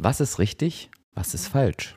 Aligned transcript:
Was 0.00 0.20
ist 0.20 0.38
richtig? 0.38 0.90
Was 1.12 1.34
ist 1.34 1.48
falsch? 1.48 1.96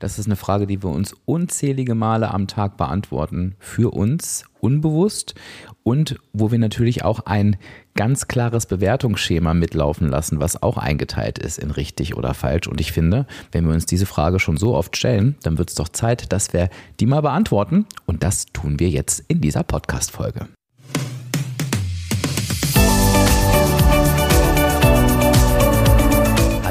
Das 0.00 0.18
ist 0.18 0.26
eine 0.26 0.34
Frage, 0.34 0.66
die 0.66 0.82
wir 0.82 0.90
uns 0.90 1.14
unzählige 1.26 1.94
Male 1.94 2.32
am 2.32 2.48
Tag 2.48 2.76
beantworten. 2.76 3.54
Für 3.60 3.92
uns 3.92 4.44
unbewusst 4.58 5.36
und 5.84 6.18
wo 6.32 6.50
wir 6.50 6.58
natürlich 6.58 7.04
auch 7.04 7.20
ein 7.20 7.56
ganz 7.94 8.26
klares 8.26 8.66
Bewertungsschema 8.66 9.54
mitlaufen 9.54 10.08
lassen, 10.08 10.40
was 10.40 10.60
auch 10.60 10.76
eingeteilt 10.76 11.38
ist 11.38 11.58
in 11.58 11.70
richtig 11.70 12.16
oder 12.16 12.34
falsch. 12.34 12.66
Und 12.66 12.80
ich 12.80 12.90
finde, 12.90 13.26
wenn 13.52 13.64
wir 13.64 13.74
uns 13.74 13.86
diese 13.86 14.06
Frage 14.06 14.40
schon 14.40 14.56
so 14.56 14.74
oft 14.74 14.96
stellen, 14.96 15.36
dann 15.44 15.56
wird 15.56 15.68
es 15.68 15.76
doch 15.76 15.88
Zeit, 15.88 16.32
dass 16.32 16.52
wir 16.52 16.68
die 16.98 17.06
mal 17.06 17.22
beantworten. 17.22 17.86
Und 18.06 18.24
das 18.24 18.46
tun 18.46 18.80
wir 18.80 18.88
jetzt 18.88 19.22
in 19.28 19.40
dieser 19.40 19.62
Podcast-Folge. 19.62 20.48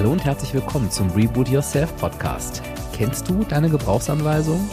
Hallo 0.05 0.13
und 0.13 0.23
herzlich 0.23 0.53
willkommen 0.53 0.91
zum 0.91 1.09
Reboot 1.09 1.49
Yourself 1.49 1.97
Podcast. 1.97 2.61
Kennst 2.93 3.27
du 3.27 3.43
deine 3.43 3.71
Gebrauchsanweisung? 3.71 4.69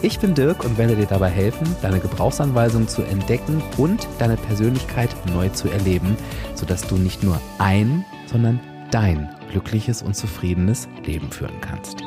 Ich 0.00 0.18
bin 0.18 0.34
Dirk 0.34 0.64
und 0.64 0.78
werde 0.78 0.96
dir 0.96 1.04
dabei 1.04 1.28
helfen, 1.28 1.66
deine 1.82 2.00
Gebrauchsanweisung 2.00 2.88
zu 2.88 3.02
entdecken 3.02 3.62
und 3.76 4.08
deine 4.18 4.38
Persönlichkeit 4.38 5.14
neu 5.34 5.50
zu 5.50 5.68
erleben, 5.68 6.16
sodass 6.54 6.80
du 6.88 6.96
nicht 6.96 7.22
nur 7.22 7.38
ein, 7.58 8.06
sondern 8.24 8.58
dein 8.90 9.28
glückliches 9.50 10.00
und 10.00 10.16
zufriedenes 10.16 10.88
Leben 11.04 11.30
führen 11.30 11.60
kannst. 11.60 12.00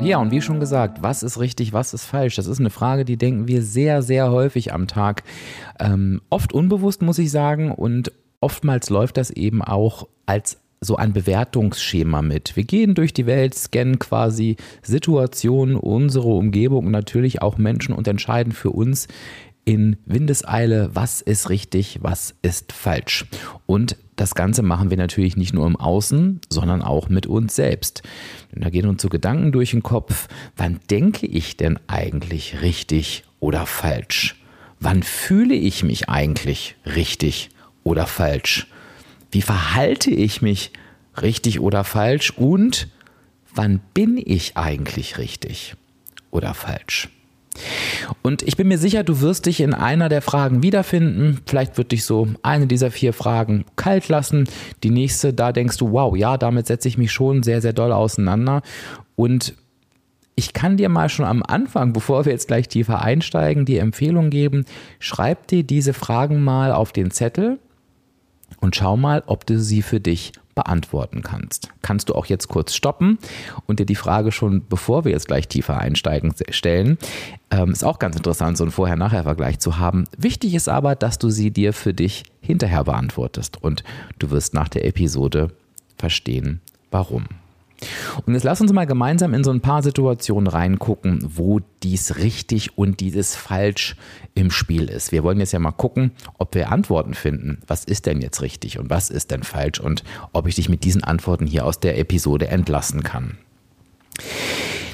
Ja, 0.00 0.18
und 0.18 0.30
wie 0.30 0.40
schon 0.40 0.60
gesagt, 0.60 1.02
was 1.02 1.24
ist 1.24 1.40
richtig, 1.40 1.72
was 1.72 1.94
ist 1.94 2.04
falsch? 2.04 2.36
Das 2.36 2.46
ist 2.46 2.60
eine 2.60 2.70
Frage, 2.70 3.04
die 3.04 3.16
denken 3.16 3.48
wir 3.48 3.62
sehr, 3.62 4.02
sehr 4.02 4.30
häufig 4.30 4.72
am 4.72 4.86
Tag. 4.86 5.24
Ähm, 5.80 6.20
oft 6.30 6.52
unbewusst, 6.52 7.02
muss 7.02 7.18
ich 7.18 7.32
sagen, 7.32 7.72
und 7.72 8.12
oftmals 8.40 8.90
läuft 8.90 9.16
das 9.16 9.30
eben 9.30 9.62
auch 9.62 10.08
als 10.26 10.58
so 10.80 10.96
ein 10.96 11.12
Bewertungsschema 11.12 12.22
mit. 12.22 12.56
Wir 12.56 12.64
gehen 12.64 12.94
durch 12.94 13.12
die 13.12 13.26
Welt, 13.26 13.54
scannen 13.54 13.98
quasi 13.98 14.56
Situationen, 14.82 15.76
unsere 15.76 16.28
Umgebung 16.28 16.86
und 16.86 16.92
natürlich 16.92 17.42
auch 17.42 17.58
Menschen 17.58 17.94
und 17.94 18.08
entscheiden 18.08 18.52
für 18.52 18.70
uns 18.70 19.06
in 19.66 19.98
Windeseile, 20.06 20.90
was 20.94 21.20
ist 21.20 21.50
richtig, 21.50 21.98
was 22.00 22.34
ist 22.40 22.72
falsch. 22.72 23.26
Und 23.66 23.96
das 24.16 24.34
Ganze 24.34 24.62
machen 24.62 24.90
wir 24.90 24.96
natürlich 24.96 25.36
nicht 25.36 25.52
nur 25.52 25.66
im 25.66 25.76
Außen, 25.76 26.40
sondern 26.48 26.82
auch 26.82 27.10
mit 27.10 27.26
uns 27.26 27.56
selbst. 27.56 28.02
Da 28.52 28.70
gehen 28.70 28.86
uns 28.86 29.02
so 29.02 29.08
Gedanken 29.08 29.52
durch 29.52 29.72
den 29.72 29.82
Kopf, 29.82 30.28
wann 30.56 30.80
denke 30.90 31.26
ich 31.26 31.58
denn 31.58 31.78
eigentlich 31.88 32.62
richtig 32.62 33.24
oder 33.38 33.66
falsch? 33.66 34.42
Wann 34.80 35.02
fühle 35.02 35.54
ich 35.54 35.84
mich 35.84 36.08
eigentlich 36.08 36.76
richtig 36.86 37.50
oder 37.90 38.06
falsch? 38.06 38.68
Wie 39.30 39.42
verhalte 39.42 40.10
ich 40.10 40.40
mich 40.40 40.72
richtig 41.20 41.60
oder 41.60 41.84
falsch? 41.84 42.30
Und 42.30 42.88
wann 43.54 43.80
bin 43.92 44.16
ich 44.16 44.56
eigentlich 44.56 45.18
richtig 45.18 45.74
oder 46.30 46.54
falsch? 46.54 47.08
Und 48.22 48.42
ich 48.42 48.56
bin 48.56 48.68
mir 48.68 48.78
sicher, 48.78 49.02
du 49.02 49.20
wirst 49.20 49.46
dich 49.46 49.60
in 49.60 49.74
einer 49.74 50.08
der 50.08 50.22
Fragen 50.22 50.62
wiederfinden. 50.62 51.40
Vielleicht 51.46 51.76
wird 51.76 51.90
dich 51.90 52.04
so 52.04 52.28
eine 52.42 52.68
dieser 52.68 52.92
vier 52.92 53.12
Fragen 53.12 53.64
kalt 53.74 54.08
lassen. 54.08 54.48
Die 54.84 54.90
nächste, 54.90 55.34
da 55.34 55.52
denkst 55.52 55.76
du, 55.76 55.90
wow, 55.90 56.16
ja, 56.16 56.38
damit 56.38 56.68
setze 56.68 56.86
ich 56.86 56.96
mich 56.96 57.12
schon 57.12 57.42
sehr, 57.42 57.60
sehr 57.60 57.72
doll 57.72 57.92
auseinander. 57.92 58.62
Und 59.16 59.54
ich 60.36 60.52
kann 60.52 60.76
dir 60.76 60.88
mal 60.88 61.08
schon 61.08 61.26
am 61.26 61.42
Anfang, 61.42 61.92
bevor 61.92 62.24
wir 62.24 62.32
jetzt 62.32 62.46
gleich 62.46 62.68
tiefer 62.68 63.02
einsteigen, 63.02 63.66
die 63.66 63.78
Empfehlung 63.78 64.30
geben, 64.30 64.64
schreib 65.00 65.48
dir 65.48 65.64
diese 65.64 65.92
Fragen 65.92 66.42
mal 66.42 66.72
auf 66.72 66.92
den 66.92 67.10
Zettel 67.10 67.58
und 68.60 68.76
schau 68.76 68.96
mal, 68.96 69.22
ob 69.26 69.46
du 69.46 69.58
sie 69.58 69.82
für 69.82 70.00
dich 70.00 70.32
beantworten 70.54 71.22
kannst. 71.22 71.70
Kannst 71.80 72.08
du 72.08 72.14
auch 72.14 72.26
jetzt 72.26 72.48
kurz 72.48 72.74
stoppen 72.74 73.18
und 73.66 73.80
dir 73.80 73.86
die 73.86 73.94
Frage 73.94 74.32
schon, 74.32 74.66
bevor 74.68 75.04
wir 75.04 75.12
jetzt 75.12 75.28
gleich 75.28 75.48
tiefer 75.48 75.78
einsteigen, 75.78 76.34
stellen. 76.50 76.98
Ähm, 77.50 77.70
ist 77.70 77.84
auch 77.84 77.98
ganz 77.98 78.16
interessant, 78.16 78.58
so 78.58 78.64
einen 78.64 78.70
Vorher-Nachher-Vergleich 78.70 79.58
zu 79.58 79.78
haben. 79.78 80.04
Wichtig 80.18 80.54
ist 80.54 80.68
aber, 80.68 80.96
dass 80.96 81.18
du 81.18 81.30
sie 81.30 81.50
dir 81.50 81.72
für 81.72 81.94
dich 81.94 82.24
hinterher 82.40 82.84
beantwortest 82.84 83.62
und 83.62 83.84
du 84.18 84.30
wirst 84.30 84.52
nach 84.52 84.68
der 84.68 84.84
Episode 84.84 85.48
verstehen, 85.96 86.60
warum. 86.90 87.26
Und 88.26 88.34
jetzt 88.34 88.44
lass 88.44 88.60
uns 88.60 88.72
mal 88.72 88.86
gemeinsam 88.86 89.34
in 89.34 89.44
so 89.44 89.50
ein 89.50 89.60
paar 89.60 89.82
Situationen 89.82 90.46
reingucken, 90.46 91.20
wo 91.22 91.60
dies 91.82 92.16
richtig 92.18 92.76
und 92.76 93.00
dieses 93.00 93.36
falsch 93.36 93.96
im 94.34 94.50
Spiel 94.50 94.88
ist. 94.88 95.12
Wir 95.12 95.22
wollen 95.22 95.40
jetzt 95.40 95.52
ja 95.52 95.58
mal 95.58 95.72
gucken, 95.72 96.12
ob 96.38 96.54
wir 96.54 96.70
Antworten 96.70 97.14
finden. 97.14 97.62
Was 97.66 97.84
ist 97.84 98.06
denn 98.06 98.20
jetzt 98.20 98.42
richtig 98.42 98.78
und 98.78 98.90
was 98.90 99.10
ist 99.10 99.30
denn 99.30 99.42
falsch 99.42 99.80
und 99.80 100.04
ob 100.32 100.46
ich 100.46 100.56
dich 100.56 100.68
mit 100.68 100.84
diesen 100.84 101.04
Antworten 101.04 101.46
hier 101.46 101.64
aus 101.64 101.80
der 101.80 101.98
Episode 101.98 102.48
entlassen 102.48 103.02
kann. 103.02 103.38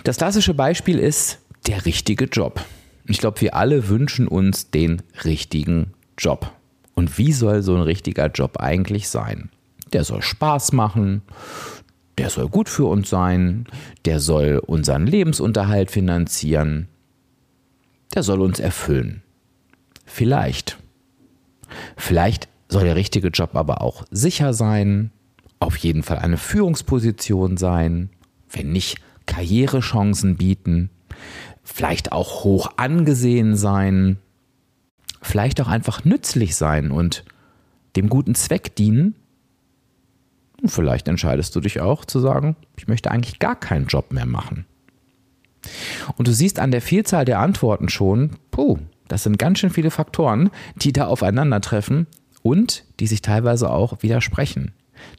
Das 0.04 0.18
klassische 0.18 0.54
Beispiel 0.54 0.98
ist 0.98 1.38
der 1.66 1.84
richtige 1.84 2.26
Job. 2.26 2.64
Ich 3.08 3.18
glaube, 3.18 3.40
wir 3.40 3.54
alle 3.54 3.88
wünschen 3.88 4.28
uns 4.28 4.70
den 4.70 5.02
richtigen 5.24 5.92
Job. 6.18 6.52
Und 6.94 7.18
wie 7.18 7.32
soll 7.32 7.62
so 7.62 7.74
ein 7.74 7.82
richtiger 7.82 8.26
Job 8.28 8.58
eigentlich 8.58 9.08
sein? 9.08 9.50
Der 9.92 10.04
soll 10.04 10.22
Spaß 10.22 10.72
machen, 10.72 11.22
der 12.18 12.30
soll 12.30 12.48
gut 12.48 12.68
für 12.68 12.86
uns 12.86 13.10
sein, 13.10 13.66
der 14.04 14.20
soll 14.20 14.58
unseren 14.64 15.06
Lebensunterhalt 15.06 15.90
finanzieren, 15.90 16.88
der 18.14 18.22
soll 18.22 18.40
uns 18.40 18.58
erfüllen. 18.58 19.22
Vielleicht. 20.04 20.78
Vielleicht 21.96 22.48
soll 22.68 22.84
der 22.84 22.96
richtige 22.96 23.28
Job 23.28 23.54
aber 23.54 23.82
auch 23.82 24.04
sicher 24.10 24.54
sein, 24.54 25.10
auf 25.58 25.76
jeden 25.76 26.02
Fall 26.02 26.18
eine 26.18 26.38
Führungsposition 26.38 27.56
sein, 27.56 28.10
wenn 28.50 28.72
nicht 28.72 28.98
Karrierechancen 29.26 30.36
bieten, 30.36 30.90
vielleicht 31.62 32.12
auch 32.12 32.44
hoch 32.44 32.72
angesehen 32.76 33.56
sein, 33.56 34.18
vielleicht 35.20 35.60
auch 35.60 35.68
einfach 35.68 36.04
nützlich 36.04 36.56
sein 36.56 36.90
und 36.90 37.24
dem 37.96 38.08
guten 38.08 38.34
Zweck 38.34 38.76
dienen 38.76 39.16
und 40.62 40.70
vielleicht 40.70 41.08
entscheidest 41.08 41.54
du 41.54 41.60
dich 41.60 41.80
auch 41.80 42.04
zu 42.04 42.20
sagen, 42.20 42.56
ich 42.76 42.88
möchte 42.88 43.10
eigentlich 43.10 43.38
gar 43.38 43.58
keinen 43.58 43.86
Job 43.86 44.12
mehr 44.12 44.26
machen. 44.26 44.66
Und 46.16 46.28
du 46.28 46.32
siehst 46.32 46.58
an 46.58 46.70
der 46.70 46.80
Vielzahl 46.80 47.24
der 47.24 47.40
Antworten 47.40 47.88
schon, 47.88 48.30
puh, 48.50 48.78
das 49.08 49.22
sind 49.22 49.38
ganz 49.38 49.58
schön 49.58 49.70
viele 49.70 49.90
Faktoren, 49.90 50.50
die 50.76 50.92
da 50.92 51.06
aufeinandertreffen 51.06 52.06
und 52.42 52.84
die 53.00 53.06
sich 53.06 53.22
teilweise 53.22 53.70
auch 53.70 54.02
widersprechen. 54.02 54.72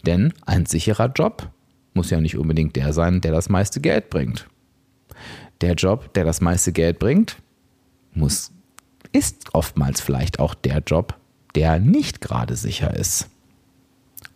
Denn 0.05 0.33
ein 0.45 0.65
sicherer 0.65 1.11
Job 1.13 1.49
muss 1.93 2.09
ja 2.09 2.21
nicht 2.21 2.37
unbedingt 2.37 2.75
der 2.75 2.93
sein, 2.93 3.21
der 3.21 3.31
das 3.31 3.49
meiste 3.49 3.81
Geld 3.81 4.09
bringt. 4.09 4.47
Der 5.61 5.73
Job, 5.73 6.13
der 6.13 6.23
das 6.23 6.41
meiste 6.41 6.71
Geld 6.71 6.99
bringt, 6.99 7.37
muss, 8.13 8.51
ist 9.11 9.53
oftmals 9.53 10.01
vielleicht 10.01 10.39
auch 10.39 10.53
der 10.53 10.79
Job, 10.85 11.17
der 11.55 11.79
nicht 11.79 12.21
gerade 12.21 12.55
sicher 12.55 12.95
ist. 12.95 13.29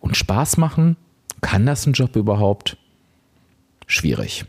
Und 0.02 0.16
Spaß 0.16 0.58
machen, 0.58 0.96
kann 1.40 1.64
das 1.64 1.86
ein 1.86 1.94
Job 1.94 2.16
überhaupt? 2.16 2.76
Schwierig. 3.86 4.44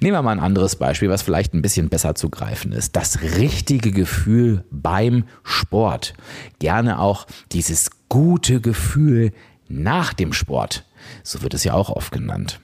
Nehmen 0.00 0.16
wir 0.16 0.22
mal 0.22 0.32
ein 0.32 0.40
anderes 0.40 0.76
Beispiel, 0.76 1.08
was 1.08 1.22
vielleicht 1.22 1.54
ein 1.54 1.62
bisschen 1.62 1.88
besser 1.88 2.14
zu 2.14 2.28
greifen 2.28 2.72
ist. 2.72 2.94
Das 2.94 3.22
richtige 3.22 3.92
Gefühl 3.92 4.64
beim 4.70 5.24
Sport. 5.42 6.14
Gerne 6.58 7.00
auch 7.00 7.26
dieses 7.52 7.90
gute 8.08 8.60
Gefühl 8.60 9.32
nach 9.68 10.12
dem 10.12 10.32
Sport. 10.32 10.84
So 11.22 11.42
wird 11.42 11.54
es 11.54 11.64
ja 11.64 11.72
auch 11.74 11.88
oft 11.88 12.12
genannt. 12.12 12.60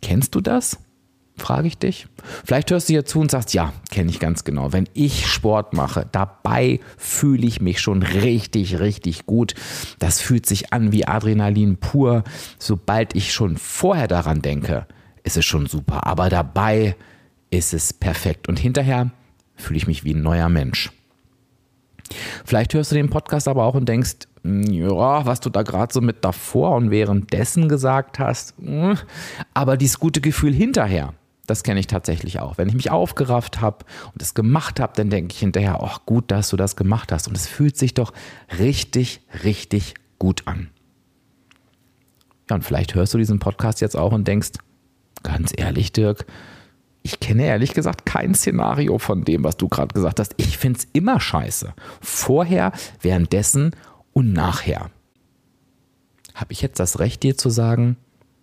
Kennst 0.00 0.34
du 0.34 0.40
das? 0.40 0.78
Frage 1.40 1.68
ich 1.68 1.78
dich. 1.78 2.06
Vielleicht 2.44 2.70
hörst 2.70 2.88
du 2.88 2.92
hier 2.92 3.04
zu 3.04 3.20
und 3.20 3.30
sagst, 3.30 3.54
ja, 3.54 3.72
kenne 3.90 4.10
ich 4.10 4.20
ganz 4.20 4.44
genau. 4.44 4.72
Wenn 4.72 4.88
ich 4.94 5.26
Sport 5.26 5.72
mache, 5.72 6.06
dabei 6.12 6.80
fühle 6.96 7.46
ich 7.46 7.60
mich 7.60 7.80
schon 7.80 8.02
richtig, 8.02 8.78
richtig 8.78 9.26
gut. 9.26 9.54
Das 9.98 10.20
fühlt 10.20 10.46
sich 10.46 10.72
an 10.72 10.92
wie 10.92 11.06
Adrenalin 11.06 11.76
pur. 11.76 12.24
Sobald 12.58 13.14
ich 13.14 13.32
schon 13.32 13.56
vorher 13.56 14.08
daran 14.08 14.42
denke, 14.42 14.86
ist 15.22 15.36
es 15.36 15.44
schon 15.44 15.66
super. 15.66 16.06
Aber 16.06 16.28
dabei 16.28 16.96
ist 17.50 17.74
es 17.74 17.92
perfekt. 17.92 18.48
Und 18.48 18.58
hinterher 18.58 19.10
fühle 19.56 19.76
ich 19.76 19.86
mich 19.86 20.04
wie 20.04 20.14
ein 20.14 20.22
neuer 20.22 20.48
Mensch. 20.48 20.90
Vielleicht 22.44 22.74
hörst 22.74 22.90
du 22.90 22.96
den 22.96 23.10
Podcast 23.10 23.46
aber 23.48 23.64
auch 23.64 23.74
und 23.74 23.88
denkst, 23.88 24.16
ja, 24.42 25.26
was 25.26 25.40
du 25.40 25.50
da 25.50 25.62
gerade 25.62 25.92
so 25.92 26.00
mit 26.00 26.24
davor 26.24 26.74
und 26.76 26.90
währenddessen 26.90 27.68
gesagt 27.68 28.18
hast, 28.18 28.54
hm, 28.58 28.96
aber 29.54 29.76
dieses 29.76 29.98
gute 29.98 30.20
Gefühl 30.20 30.54
hinterher, 30.54 31.14
das 31.50 31.64
kenne 31.64 31.80
ich 31.80 31.88
tatsächlich 31.88 32.38
auch. 32.38 32.58
Wenn 32.58 32.68
ich 32.68 32.74
mich 32.74 32.90
aufgerafft 32.90 33.60
habe 33.60 33.84
und 34.12 34.22
es 34.22 34.34
gemacht 34.34 34.78
habe, 34.80 34.92
dann 34.96 35.10
denke 35.10 35.34
ich 35.34 35.40
hinterher, 35.40 35.80
ach 35.82 36.06
gut, 36.06 36.30
dass 36.30 36.48
du 36.50 36.56
das 36.56 36.76
gemacht 36.76 37.12
hast. 37.12 37.28
Und 37.28 37.36
es 37.36 37.46
fühlt 37.46 37.76
sich 37.76 37.92
doch 37.92 38.12
richtig, 38.58 39.20
richtig 39.44 39.94
gut 40.18 40.46
an. 40.46 40.70
Ja, 42.48 42.56
und 42.56 42.64
vielleicht 42.64 42.94
hörst 42.94 43.14
du 43.14 43.18
diesen 43.18 43.40
Podcast 43.40 43.80
jetzt 43.80 43.96
auch 43.96 44.12
und 44.12 44.26
denkst, 44.28 44.50
ganz 45.22 45.52
ehrlich, 45.56 45.92
Dirk, 45.92 46.24
ich 47.02 47.18
kenne 47.18 47.44
ehrlich 47.44 47.74
gesagt 47.74 48.06
kein 48.06 48.34
Szenario 48.34 48.98
von 48.98 49.24
dem, 49.24 49.42
was 49.42 49.56
du 49.56 49.68
gerade 49.68 49.92
gesagt 49.92 50.20
hast. 50.20 50.34
Ich 50.36 50.56
finde 50.58 50.78
es 50.78 50.88
immer 50.92 51.18
scheiße. 51.18 51.74
Vorher, 52.00 52.72
währenddessen 53.00 53.74
und 54.12 54.32
nachher. 54.32 54.90
habe 56.34 56.52
ich 56.52 56.62
jetzt 56.62 56.78
das 56.78 57.00
Recht, 57.00 57.22
dir 57.22 57.36
zu 57.36 57.50
sagen, 57.50 57.96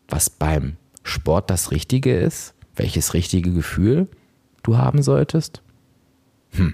was 0.10 0.30
beim 0.30 0.78
Sport 1.04 1.50
das 1.50 1.72
Richtige 1.72 2.18
ist? 2.18 2.54
Welches 2.78 3.14
richtige 3.14 3.52
Gefühl 3.52 4.08
du 4.64 4.78
haben 4.78 5.02
solltest? 5.02 5.62
Hm. 6.52 6.74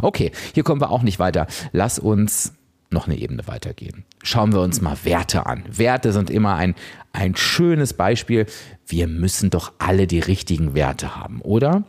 Okay, 0.00 0.32
hier 0.54 0.62
kommen 0.62 0.80
wir 0.80 0.90
auch 0.90 1.02
nicht 1.02 1.18
weiter. 1.18 1.46
Lass 1.72 1.98
uns 1.98 2.54
noch 2.90 3.06
eine 3.06 3.18
Ebene 3.18 3.46
weitergehen. 3.46 4.04
Schauen 4.22 4.52
wir 4.52 4.60
uns 4.60 4.80
mal 4.80 4.96
Werte 5.04 5.46
an. 5.46 5.64
Werte 5.68 6.12
sind 6.12 6.30
immer 6.30 6.54
ein, 6.54 6.74
ein 7.12 7.36
schönes 7.36 7.92
Beispiel. 7.92 8.46
Wir 8.86 9.08
müssen 9.08 9.50
doch 9.50 9.72
alle 9.78 10.06
die 10.06 10.20
richtigen 10.20 10.74
Werte 10.74 11.16
haben, 11.16 11.40
oder? 11.42 11.84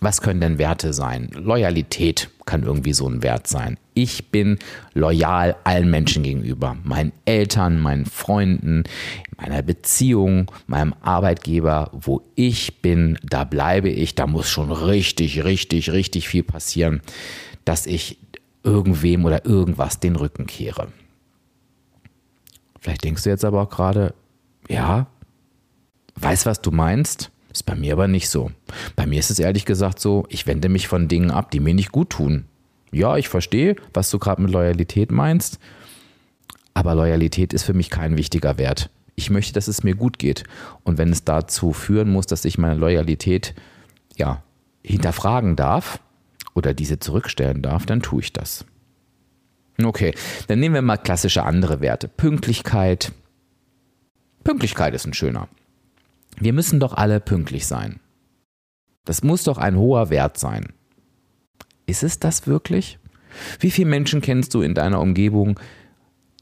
Was 0.00 0.20
können 0.20 0.40
denn 0.40 0.58
Werte 0.58 0.92
sein? 0.92 1.30
Loyalität 1.32 2.30
kann 2.46 2.62
irgendwie 2.62 2.92
so 2.92 3.08
ein 3.08 3.22
Wert 3.22 3.46
sein. 3.46 3.78
Ich 3.94 4.30
bin 4.30 4.58
loyal 4.94 5.56
allen 5.64 5.90
Menschen 5.90 6.22
gegenüber. 6.22 6.76
Meinen 6.82 7.12
Eltern, 7.24 7.78
meinen 7.78 8.06
Freunden, 8.06 8.84
meiner 9.36 9.62
Beziehung, 9.62 10.50
meinem 10.66 10.94
Arbeitgeber. 11.02 11.90
Wo 11.92 12.22
ich 12.34 12.80
bin, 12.80 13.18
da 13.22 13.44
bleibe 13.44 13.90
ich. 13.90 14.14
Da 14.14 14.26
muss 14.26 14.48
schon 14.48 14.72
richtig, 14.72 15.44
richtig, 15.44 15.92
richtig 15.92 16.28
viel 16.28 16.42
passieren, 16.42 17.02
dass 17.64 17.86
ich 17.86 18.18
irgendwem 18.62 19.24
oder 19.24 19.44
irgendwas 19.44 20.00
den 20.00 20.16
Rücken 20.16 20.46
kehre. 20.46 20.88
Vielleicht 22.80 23.04
denkst 23.04 23.24
du 23.24 23.30
jetzt 23.30 23.44
aber 23.44 23.62
auch 23.62 23.70
gerade, 23.70 24.14
ja, 24.68 25.06
weiß, 26.16 26.46
was 26.46 26.60
du 26.60 26.70
meinst. 26.70 27.30
Ist 27.52 27.64
bei 27.64 27.74
mir 27.74 27.92
aber 27.92 28.08
nicht 28.08 28.30
so. 28.30 28.50
Bei 28.96 29.06
mir 29.06 29.18
ist 29.18 29.30
es 29.30 29.38
ehrlich 29.38 29.66
gesagt 29.66 30.00
so, 30.00 30.24
ich 30.30 30.46
wende 30.46 30.70
mich 30.70 30.88
von 30.88 31.06
Dingen 31.06 31.30
ab, 31.30 31.50
die 31.50 31.60
mir 31.60 31.74
nicht 31.74 31.92
gut 31.92 32.10
tun. 32.10 32.46
Ja, 32.92 33.16
ich 33.16 33.28
verstehe, 33.28 33.76
was 33.94 34.10
du 34.10 34.18
gerade 34.18 34.42
mit 34.42 34.50
Loyalität 34.50 35.10
meinst, 35.10 35.58
aber 36.74 36.94
Loyalität 36.94 37.52
ist 37.52 37.64
für 37.64 37.74
mich 37.74 37.90
kein 37.90 38.16
wichtiger 38.16 38.58
Wert. 38.58 38.90
Ich 39.14 39.30
möchte, 39.30 39.54
dass 39.54 39.68
es 39.68 39.82
mir 39.82 39.94
gut 39.94 40.18
geht. 40.18 40.44
Und 40.84 40.98
wenn 40.98 41.10
es 41.10 41.24
dazu 41.24 41.72
führen 41.72 42.10
muss, 42.10 42.26
dass 42.26 42.44
ich 42.44 42.58
meine 42.58 42.76
Loyalität 42.76 43.54
ja, 44.16 44.42
hinterfragen 44.82 45.56
darf 45.56 46.00
oder 46.54 46.74
diese 46.74 46.98
zurückstellen 46.98 47.62
darf, 47.62 47.86
dann 47.86 48.02
tue 48.02 48.22
ich 48.22 48.32
das. 48.32 48.64
Okay, 49.82 50.14
dann 50.46 50.60
nehmen 50.60 50.74
wir 50.74 50.82
mal 50.82 50.96
klassische 50.96 51.44
andere 51.44 51.80
Werte. 51.80 52.08
Pünktlichkeit. 52.08 53.12
Pünktlichkeit 54.44 54.94
ist 54.94 55.06
ein 55.06 55.14
schöner. 55.14 55.48
Wir 56.38 56.52
müssen 56.52 56.80
doch 56.80 56.94
alle 56.94 57.20
pünktlich 57.20 57.66
sein. 57.66 58.00
Das 59.04 59.22
muss 59.22 59.44
doch 59.44 59.58
ein 59.58 59.76
hoher 59.76 60.10
Wert 60.10 60.38
sein. 60.38 60.72
Ist 61.92 62.02
es 62.02 62.18
das 62.18 62.46
wirklich? 62.46 62.98
Wie 63.60 63.70
viele 63.70 63.90
Menschen 63.90 64.22
kennst 64.22 64.54
du 64.54 64.62
in 64.62 64.72
deiner 64.72 64.98
Umgebung, 64.98 65.60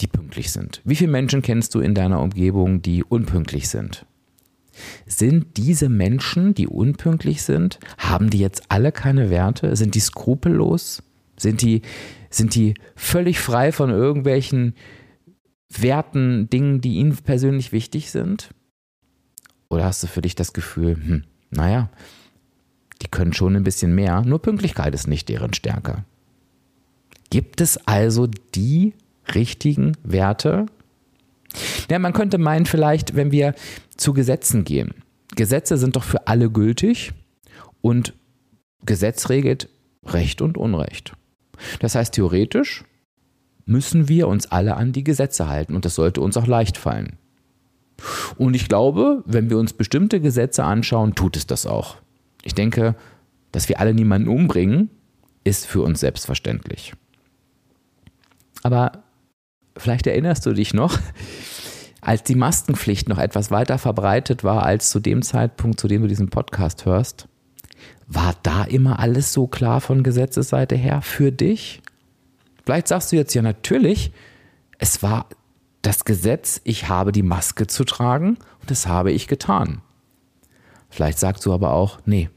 die 0.01 0.07
pünktlich 0.07 0.53
sind? 0.53 0.81
Wie 0.85 0.95
viele 0.95 1.11
Menschen 1.11 1.43
kennst 1.43 1.75
du 1.75 1.81
in 1.81 1.93
deiner 1.93 2.23
Umgebung, 2.23 2.83
die 2.83 3.03
unpünktlich 3.03 3.69
sind? 3.69 4.07
Sind 5.07 5.57
diese 5.57 5.89
Menschen, 5.89 6.55
die 6.55 6.69
unpünktlich 6.69 7.43
sind, 7.43 7.81
haben 7.99 8.31
die 8.31 8.39
jetzt 8.39 8.63
alle 8.69 8.93
keine 8.93 9.29
Werte? 9.29 9.75
Sind 9.75 9.97
die 9.97 10.01
skrupellos? 10.01 11.03
Sind 11.37 11.63
die, 11.63 11.83
sind 12.31 12.55
die 12.55 12.75
völlig 12.95 13.41
frei 13.41 13.73
von 13.73 13.91
irgendwelchen 13.91 14.77
Werten, 15.69 16.49
Dingen, 16.49 16.81
die 16.81 16.95
ihnen 16.95 17.17
persönlich 17.17 17.73
wichtig 17.73 18.13
sind? 18.13 18.51
Oder 19.69 19.87
hast 19.87 20.01
du 20.05 20.07
für 20.07 20.23
dich 20.23 20.37
das 20.37 20.53
Gefühl, 20.53 20.95
hm, 20.95 21.25
naja, 21.51 21.91
die 23.03 23.09
können 23.09 23.33
schon 23.33 23.57
ein 23.57 23.65
bisschen 23.65 23.95
mehr, 23.95 24.23
nur 24.23 24.41
Pünktlichkeit 24.41 24.95
ist 24.95 25.07
nicht 25.07 25.29
deren 25.29 25.55
Stärke. 25.55 26.05
Gibt 27.31 27.61
es 27.61 27.77
also 27.87 28.29
die 28.55 28.95
richtigen 29.35 29.97
Werte? 30.03 30.67
Ja, 31.91 31.99
man 31.99 32.13
könnte 32.13 32.39
meinen, 32.39 32.67
vielleicht, 32.67 33.15
wenn 33.17 33.31
wir 33.33 33.55
zu 33.97 34.13
Gesetzen 34.13 34.65
gehen. 34.65 34.95
Gesetze 35.37 35.77
sind 35.77 35.97
doch 35.97 36.05
für 36.05 36.27
alle 36.27 36.51
gültig 36.51 37.13
und 37.81 38.15
Gesetz 38.85 39.29
regelt 39.29 39.69
Recht 40.05 40.43
und 40.43 40.59
Unrecht. 40.59 41.13
Das 41.81 41.95
heißt, 41.95 42.15
theoretisch 42.15 42.85
müssen 43.65 44.09
wir 44.09 44.27
uns 44.27 44.51
alle 44.51 44.77
an 44.77 44.93
die 44.93 45.05
Gesetze 45.05 45.49
halten 45.49 45.77
und 45.77 45.85
das 45.85 45.95
sollte 45.95 46.21
uns 46.21 46.37
auch 46.37 46.47
leicht 46.47 46.77
fallen. 46.79 47.19
Und 48.37 48.55
ich 48.55 48.69
glaube, 48.69 49.23
wenn 49.27 49.51
wir 49.51 49.59
uns 49.59 49.73
bestimmte 49.73 50.21
Gesetze 50.21 50.65
anschauen, 50.65 51.15
tut 51.15 51.37
es 51.37 51.47
das 51.47 51.67
auch. 51.67 51.97
Ich 52.43 52.55
denke, 52.55 52.95
dass 53.53 53.69
wir 53.69 53.81
alle 53.81 53.95
niemanden 53.95 54.29
umbringen, 54.29 54.91
ist 55.45 55.67
für 55.67 55.83
uns 55.83 56.01
selbstverständlich. 56.01 56.95
Aber 58.63 59.03
vielleicht 59.77 60.07
erinnerst 60.07 60.47
du 60.47 60.53
dich 60.53 60.75
noch, 60.75 60.99
als 62.01 62.23
die 62.23 62.35
Maskenpflicht 62.35 63.09
noch 63.09 63.19
etwas 63.19 63.51
weiter 63.51 63.79
verbreitet 63.79 64.45
war 64.45 64.65
als 64.65 64.91
zu 64.91 65.01
dem 65.01 65.23
Zeitpunkt, 65.23 65.81
zu 65.81 65.89
dem 65.89 66.03
du 66.03 66.09
diesen 66.09 66.31
Podcast 66.31 66.87
hörst, 66.87 67.29
war 68.07 68.35
da 68.43 68.65
immer 68.65 68.99
alles 68.99 69.33
so 69.33 69.47
klar 69.47 69.81
von 69.81 70.03
Gesetzesseite 70.03 70.77
her 70.77 71.01
für 71.03 71.31
dich? 71.31 71.81
Vielleicht 72.65 72.89
sagst 72.89 73.13
du 73.13 73.17
jetzt 73.17 73.35
ja 73.35 73.43
natürlich, 73.43 74.13
es 74.79 75.03
war 75.03 75.27
das 75.83 76.05
Gesetz, 76.05 76.61
ich 76.65 76.89
habe 76.89 77.13
die 77.13 77.23
Maske 77.23 77.67
zu 77.67 77.85
tragen 77.85 78.39
und 78.61 78.71
das 78.71 78.87
habe 78.87 79.13
ich 79.13 79.29
getan. 79.29 79.81
Vielleicht 80.91 81.19
sagst 81.19 81.47
du 81.47 81.53
aber 81.53 81.73
auch, 81.73 81.99
nee, 82.05 82.29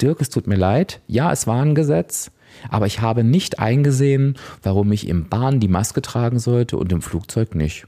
Dirk, 0.00 0.20
es 0.20 0.30
tut 0.30 0.46
mir 0.46 0.56
leid, 0.56 1.00
ja, 1.06 1.30
es 1.30 1.46
war 1.46 1.62
ein 1.62 1.74
Gesetz, 1.74 2.30
aber 2.68 2.86
ich 2.86 3.00
habe 3.00 3.22
nicht 3.22 3.58
eingesehen, 3.58 4.36
warum 4.62 4.90
ich 4.92 5.06
im 5.06 5.28
Bahn 5.28 5.60
die 5.60 5.68
Maske 5.68 6.02
tragen 6.02 6.38
sollte 6.38 6.76
und 6.76 6.90
im 6.92 7.02
Flugzeug 7.02 7.54
nicht. 7.54 7.86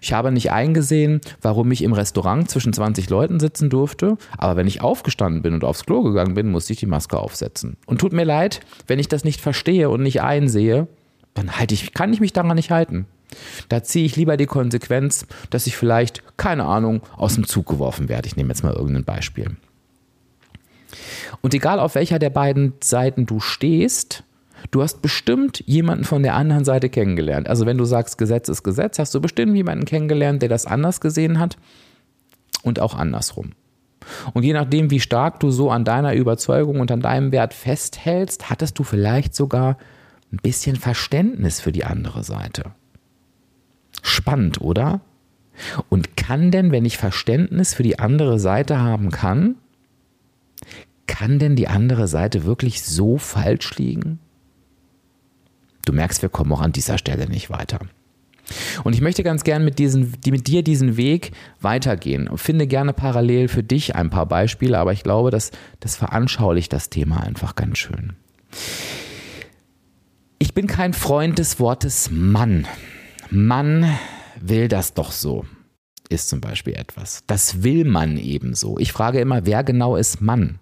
Ich 0.00 0.12
habe 0.12 0.30
nicht 0.30 0.52
eingesehen, 0.52 1.20
warum 1.40 1.70
ich 1.72 1.82
im 1.82 1.92
Restaurant 1.92 2.50
zwischen 2.50 2.72
20 2.72 3.08
Leuten 3.10 3.40
sitzen 3.40 3.70
durfte, 3.70 4.16
aber 4.36 4.56
wenn 4.56 4.66
ich 4.66 4.82
aufgestanden 4.82 5.42
bin 5.42 5.54
und 5.54 5.64
aufs 5.64 5.86
Klo 5.86 6.02
gegangen 6.02 6.34
bin, 6.34 6.50
musste 6.50 6.72
ich 6.72 6.78
die 6.78 6.86
Maske 6.86 7.18
aufsetzen. 7.18 7.76
Und 7.86 8.00
tut 8.00 8.12
mir 8.12 8.24
leid, 8.24 8.60
wenn 8.86 8.98
ich 8.98 9.08
das 9.08 9.24
nicht 9.24 9.40
verstehe 9.40 9.88
und 9.88 10.02
nicht 10.02 10.22
einsehe, 10.22 10.86
dann 11.34 11.58
halte 11.58 11.74
ich, 11.74 11.94
kann 11.94 12.12
ich 12.12 12.20
mich 12.20 12.32
daran 12.32 12.56
nicht 12.56 12.70
halten. 12.70 13.06
Da 13.68 13.82
ziehe 13.82 14.04
ich 14.04 14.16
lieber 14.16 14.36
die 14.36 14.46
Konsequenz, 14.46 15.26
dass 15.50 15.66
ich 15.66 15.76
vielleicht, 15.76 16.22
keine 16.36 16.64
Ahnung, 16.64 17.02
aus 17.16 17.34
dem 17.34 17.46
Zug 17.46 17.66
geworfen 17.66 18.08
werde. 18.08 18.26
Ich 18.26 18.36
nehme 18.36 18.48
jetzt 18.50 18.62
mal 18.62 18.74
irgendein 18.74 19.04
Beispiel. 19.04 19.56
Und 21.40 21.54
egal 21.54 21.78
auf 21.78 21.94
welcher 21.94 22.18
der 22.18 22.30
beiden 22.30 22.74
Seiten 22.82 23.26
du 23.26 23.40
stehst, 23.40 24.24
du 24.70 24.82
hast 24.82 25.02
bestimmt 25.02 25.62
jemanden 25.66 26.04
von 26.04 26.22
der 26.22 26.34
anderen 26.34 26.64
Seite 26.64 26.88
kennengelernt. 26.88 27.48
Also 27.48 27.66
wenn 27.66 27.78
du 27.78 27.84
sagst, 27.84 28.18
Gesetz 28.18 28.48
ist 28.48 28.62
Gesetz, 28.62 28.98
hast 28.98 29.14
du 29.14 29.20
bestimmt 29.20 29.54
jemanden 29.54 29.84
kennengelernt, 29.84 30.42
der 30.42 30.48
das 30.48 30.66
anders 30.66 31.00
gesehen 31.00 31.38
hat 31.38 31.56
und 32.62 32.80
auch 32.80 32.94
andersrum. 32.94 33.52
Und 34.32 34.44
je 34.44 34.52
nachdem, 34.52 34.90
wie 34.90 35.00
stark 35.00 35.40
du 35.40 35.50
so 35.50 35.70
an 35.70 35.84
deiner 35.84 36.14
Überzeugung 36.14 36.80
und 36.80 36.90
an 36.90 37.00
deinem 37.00 37.32
Wert 37.32 37.54
festhältst, 37.54 38.50
hattest 38.50 38.78
du 38.78 38.82
vielleicht 38.82 39.34
sogar 39.34 39.76
ein 40.32 40.38
bisschen 40.42 40.76
Verständnis 40.76 41.60
für 41.60 41.72
die 41.72 41.84
andere 41.84 42.24
Seite. 42.24 42.72
Spannend, 44.02 44.60
oder? 44.60 45.00
Und 45.88 46.16
kann 46.16 46.50
denn, 46.50 46.72
wenn 46.72 46.84
ich 46.84 46.96
Verständnis 46.96 47.74
für 47.74 47.82
die 47.82 47.98
andere 47.98 48.38
Seite 48.38 48.80
haben 48.80 49.10
kann, 49.10 49.56
kann 51.06 51.38
denn 51.38 51.56
die 51.56 51.68
andere 51.68 52.08
Seite 52.08 52.44
wirklich 52.44 52.82
so 52.82 53.18
falsch 53.18 53.76
liegen? 53.76 54.20
Du 55.84 55.92
merkst, 55.92 56.22
wir 56.22 56.28
kommen 56.28 56.52
auch 56.52 56.60
an 56.60 56.72
dieser 56.72 56.98
Stelle 56.98 57.28
nicht 57.28 57.50
weiter. 57.50 57.80
Und 58.84 58.94
ich 58.94 59.00
möchte 59.00 59.22
ganz 59.22 59.44
gern 59.44 59.64
mit, 59.64 59.78
diesen, 59.78 60.14
mit 60.26 60.46
dir 60.46 60.62
diesen 60.62 60.96
Weg 60.96 61.32
weitergehen. 61.60 62.30
Finde 62.36 62.66
gerne 62.66 62.92
parallel 62.92 63.48
für 63.48 63.62
dich 63.62 63.94
ein 63.94 64.10
paar 64.10 64.26
Beispiele, 64.26 64.78
aber 64.78 64.92
ich 64.92 65.02
glaube, 65.02 65.30
dass 65.30 65.50
das 65.80 65.96
veranschaulicht 65.96 66.72
das 66.72 66.90
Thema 66.90 67.22
einfach 67.22 67.54
ganz 67.54 67.78
schön. 67.78 68.14
Ich 70.38 70.54
bin 70.54 70.66
kein 70.66 70.92
Freund 70.92 71.38
des 71.38 71.60
Wortes 71.60 72.10
Mann. 72.10 72.66
Mann 73.30 73.86
will 74.40 74.68
das 74.68 74.94
doch 74.94 75.12
so, 75.12 75.44
ist 76.08 76.28
zum 76.28 76.40
Beispiel 76.40 76.74
etwas. 76.74 77.22
Das 77.26 77.62
will 77.62 77.84
man 77.84 78.16
ebenso. 78.16 78.78
Ich 78.78 78.92
frage 78.92 79.20
immer, 79.20 79.46
wer 79.46 79.62
genau 79.64 79.96
ist 79.96 80.20
Mann? 80.20 80.58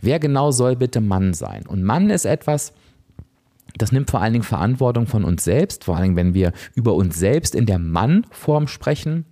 Wer 0.00 0.20
genau 0.20 0.52
soll 0.52 0.76
bitte 0.76 1.00
Mann 1.00 1.34
sein? 1.34 1.66
Und 1.66 1.82
Mann 1.82 2.10
ist 2.10 2.24
etwas, 2.24 2.72
das 3.76 3.92
nimmt 3.92 4.10
vor 4.10 4.20
allen 4.20 4.32
Dingen 4.32 4.44
Verantwortung 4.44 5.06
von 5.06 5.24
uns 5.24 5.44
selbst, 5.44 5.84
vor 5.84 5.96
allen 5.96 6.04
Dingen, 6.04 6.16
wenn 6.16 6.34
wir 6.34 6.52
über 6.74 6.94
uns 6.94 7.18
selbst 7.18 7.54
in 7.54 7.66
der 7.66 7.78
Mann-Form 7.78 8.68
sprechen. 8.68 9.24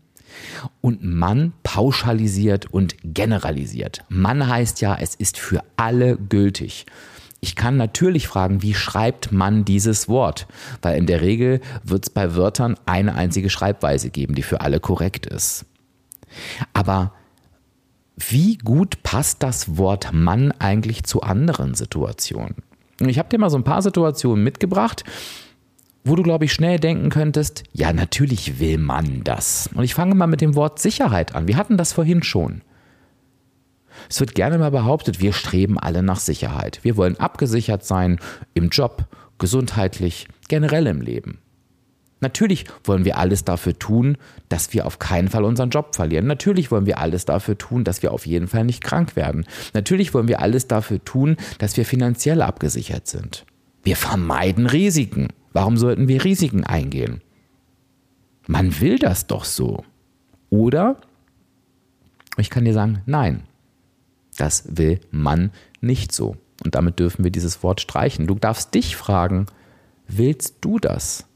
Und 0.81 1.03
Mann 1.03 1.53
pauschalisiert 1.63 2.67
und 2.67 2.97
generalisiert. 3.03 4.05
Mann 4.09 4.47
heißt 4.47 4.81
ja, 4.81 4.97
es 5.01 5.15
ist 5.15 5.39
für 5.39 5.63
alle 5.77 6.19
gültig. 6.19 6.85
Ich 7.41 7.55
kann 7.55 7.77
natürlich 7.77 8.29
fragen, 8.29 8.63
wie 8.63 8.75
schreibt 8.75 9.31
man 9.33 9.65
dieses 9.65 10.09
Wort? 10.09 10.47
Weil 10.83 10.99
in 10.99 11.07
der 11.07 11.21
Regel 11.21 11.61
wird 11.85 12.07
es 12.07 12.11
bei 12.11 12.35
Wörtern 12.35 12.77
eine 12.87 13.15
einzige 13.15 13.51
Schreibweise 13.51 14.11
geben, 14.11 14.35
die 14.35 14.43
für 14.43 14.63
alle 14.63 14.81
korrekt 14.81 15.27
ist. 15.27 15.67
Aber 16.73 17.13
wie 18.17 18.57
gut 18.57 19.03
passt 19.03 19.43
das 19.43 19.77
Wort 19.77 20.13
Mann 20.13 20.53
eigentlich 20.53 21.05
zu 21.05 21.21
anderen 21.21 21.75
Situationen? 21.75 22.57
Ich 23.01 23.19
habe 23.19 23.29
dir 23.29 23.39
mal 23.39 23.51
so 23.51 23.59
ein 23.59 23.65
paar 23.65 23.83
Situationen 23.83 24.43
mitgebracht 24.43 25.05
wo 26.07 26.15
du, 26.15 26.23
glaube 26.23 26.45
ich, 26.45 26.53
schnell 26.53 26.79
denken 26.79 27.11
könntest, 27.11 27.65
ja, 27.73 27.93
natürlich 27.93 28.61
will 28.61 28.79
man 28.79 29.25
das. 29.25 29.69
Und 29.75 29.83
ich 29.83 29.95
fange 29.95 30.15
mal 30.15 30.29
mit 30.29 30.41
dem 30.41 30.55
Wort 30.55 30.79
Sicherheit 30.79 31.35
an. 31.35 31.49
Wir 31.49 31.57
hatten 31.57 31.77
das 31.77 31.93
vorhin 31.93 32.23
schon. 32.23 32.63
Es 34.09 34.21
wird 34.21 34.35
gerne 34.35 34.59
mal 34.59 34.71
behauptet, 34.71 35.21
wir 35.21 35.33
streben 35.33 35.79
alle 35.79 36.03
nach 36.03 36.21
Sicherheit. 36.21 36.81
Wir 36.83 36.97
wollen 36.97 37.19
abgesichert 37.19 37.85
sein 37.85 38.19
im 38.55 38.69
Job, 38.69 39.07
gesundheitlich, 39.39 40.29
generell 40.49 40.87
im 40.87 41.01
Leben. 41.01 41.39
Natürlich 42.21 42.65
wollen 42.85 43.05
wir 43.05 43.19
alles 43.19 43.45
dafür 43.45 43.79
tun, 43.79 44.17
dass 44.49 44.73
wir 44.73 44.87
auf 44.87 44.99
keinen 44.99 45.29
Fall 45.29 45.45
unseren 45.45 45.71
Job 45.71 45.95
verlieren. 45.95 46.27
Natürlich 46.27 46.71
wollen 46.71 46.87
wir 46.87 46.99
alles 46.99 47.27
dafür 47.27 47.59
tun, 47.59 47.85
dass 47.85 48.03
wir 48.03 48.13
auf 48.13 48.27
jeden 48.27 48.49
Fall 48.49 48.65
nicht 48.65 48.83
krank 48.83 49.17
werden. 49.17 49.45
Natürlich 49.75 50.15
wollen 50.15 50.29
wir 50.29 50.41
alles 50.41 50.67
dafür 50.67 51.05
tun, 51.05 51.37
dass 51.59 51.77
wir 51.77 51.85
finanziell 51.85 52.41
abgesichert 52.41 53.07
sind. 53.07 53.45
Wir 53.83 53.97
vermeiden 53.97 54.67
Risiken. 54.67 55.29
Warum 55.53 55.77
sollten 55.77 56.09
wir 56.09 56.25
Risiken 56.25 56.65
eingehen? 56.65 57.21
Man 58.47 58.81
will 58.81 58.99
das 58.99 59.27
doch 59.27 59.45
so. 59.45 59.85
Oder 60.49 60.97
ich 62.39 62.51
kann 62.51 62.65
dir 62.65 62.73
sagen, 62.73 63.03
nein, 63.07 63.43
das 64.37 64.65
will 64.69 65.01
man 65.11 65.51
nicht 65.81 66.13
so. 66.13 66.37
Und 66.65 66.75
damit 66.75 66.99
dürfen 66.99 67.25
wir 67.25 67.31
dieses 67.31 67.63
Wort 67.63 67.81
streichen. 67.81 68.27
Du 68.27 68.35
darfst 68.35 68.75
dich 68.75 68.97
fragen, 68.97 69.47
willst 70.09 70.57
du 70.61 70.79
das? 70.79 71.27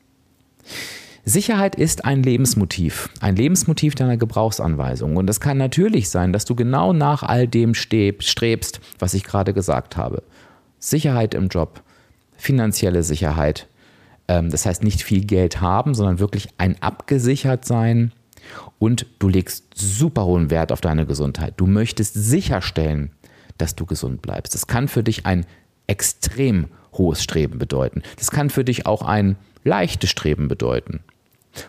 Sicherheit 1.24 1.74
ist 1.76 2.04
ein 2.04 2.22
Lebensmotiv, 2.22 3.10
ein 3.20 3.36
Lebensmotiv 3.36 3.94
deiner 3.94 4.16
Gebrauchsanweisung. 4.16 5.16
Und 5.16 5.28
es 5.28 5.40
kann 5.40 5.58
natürlich 5.58 6.08
sein, 6.08 6.32
dass 6.32 6.44
du 6.44 6.54
genau 6.54 6.92
nach 6.92 7.22
all 7.22 7.46
dem 7.46 7.74
strebst, 7.74 8.80
was 8.98 9.14
ich 9.14 9.24
gerade 9.24 9.52
gesagt 9.52 9.96
habe. 9.96 10.22
Sicherheit 10.78 11.34
im 11.34 11.48
Job, 11.48 11.82
finanzielle 12.36 13.02
Sicherheit. 13.02 13.68
Ähm, 14.28 14.50
das 14.50 14.64
heißt 14.64 14.82
nicht 14.82 15.02
viel 15.02 15.24
Geld 15.24 15.60
haben, 15.60 15.94
sondern 15.94 16.18
wirklich 16.18 16.48
ein 16.56 16.80
abgesichert 16.82 17.66
sein. 17.66 18.12
Und 18.78 19.06
du 19.18 19.28
legst 19.28 19.66
super 19.74 20.24
hohen 20.24 20.50
Wert 20.50 20.72
auf 20.72 20.80
deine 20.80 21.06
Gesundheit. 21.06 21.54
Du 21.56 21.66
möchtest 21.66 22.14
sicherstellen, 22.14 23.10
dass 23.58 23.76
du 23.76 23.86
gesund 23.86 24.22
bleibst. 24.22 24.54
Das 24.54 24.66
kann 24.66 24.88
für 24.88 25.02
dich 25.02 25.26
ein 25.26 25.46
extrem 25.86 26.68
hohes 26.92 27.22
Streben 27.22 27.58
bedeuten. 27.58 28.02
Das 28.16 28.30
kann 28.30 28.50
für 28.50 28.64
dich 28.64 28.86
auch 28.86 29.02
ein 29.02 29.36
leichtes 29.64 30.10
Streben 30.10 30.48
bedeuten. 30.48 31.00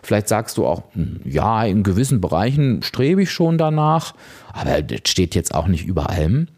Vielleicht 0.02 0.28
sagst 0.28 0.56
du 0.58 0.66
auch, 0.66 0.84
hm, 0.94 1.20
ja, 1.24 1.64
in 1.64 1.82
gewissen 1.82 2.20
Bereichen 2.20 2.82
strebe 2.82 3.22
ich 3.22 3.30
schon 3.30 3.58
danach, 3.58 4.14
aber 4.52 4.80
das 4.82 5.10
steht 5.10 5.34
jetzt 5.34 5.54
auch 5.54 5.66
nicht 5.66 5.84
über 5.84 6.10
allem. 6.10 6.48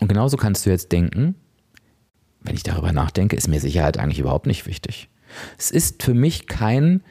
Und 0.00 0.08
genauso 0.08 0.36
kannst 0.36 0.66
du 0.66 0.70
jetzt 0.70 0.92
denken, 0.92 1.34
wenn 2.40 2.54
ich 2.54 2.62
darüber 2.62 2.92
nachdenke, 2.92 3.36
ist 3.36 3.48
mir 3.48 3.60
Sicherheit 3.60 3.98
eigentlich 3.98 4.18
überhaupt 4.18 4.46
nicht 4.46 4.66
wichtig. 4.66 5.08
Es 5.58 5.70
ist 5.70 6.02
für 6.02 6.14
mich 6.14 6.46
kein, 6.46 7.02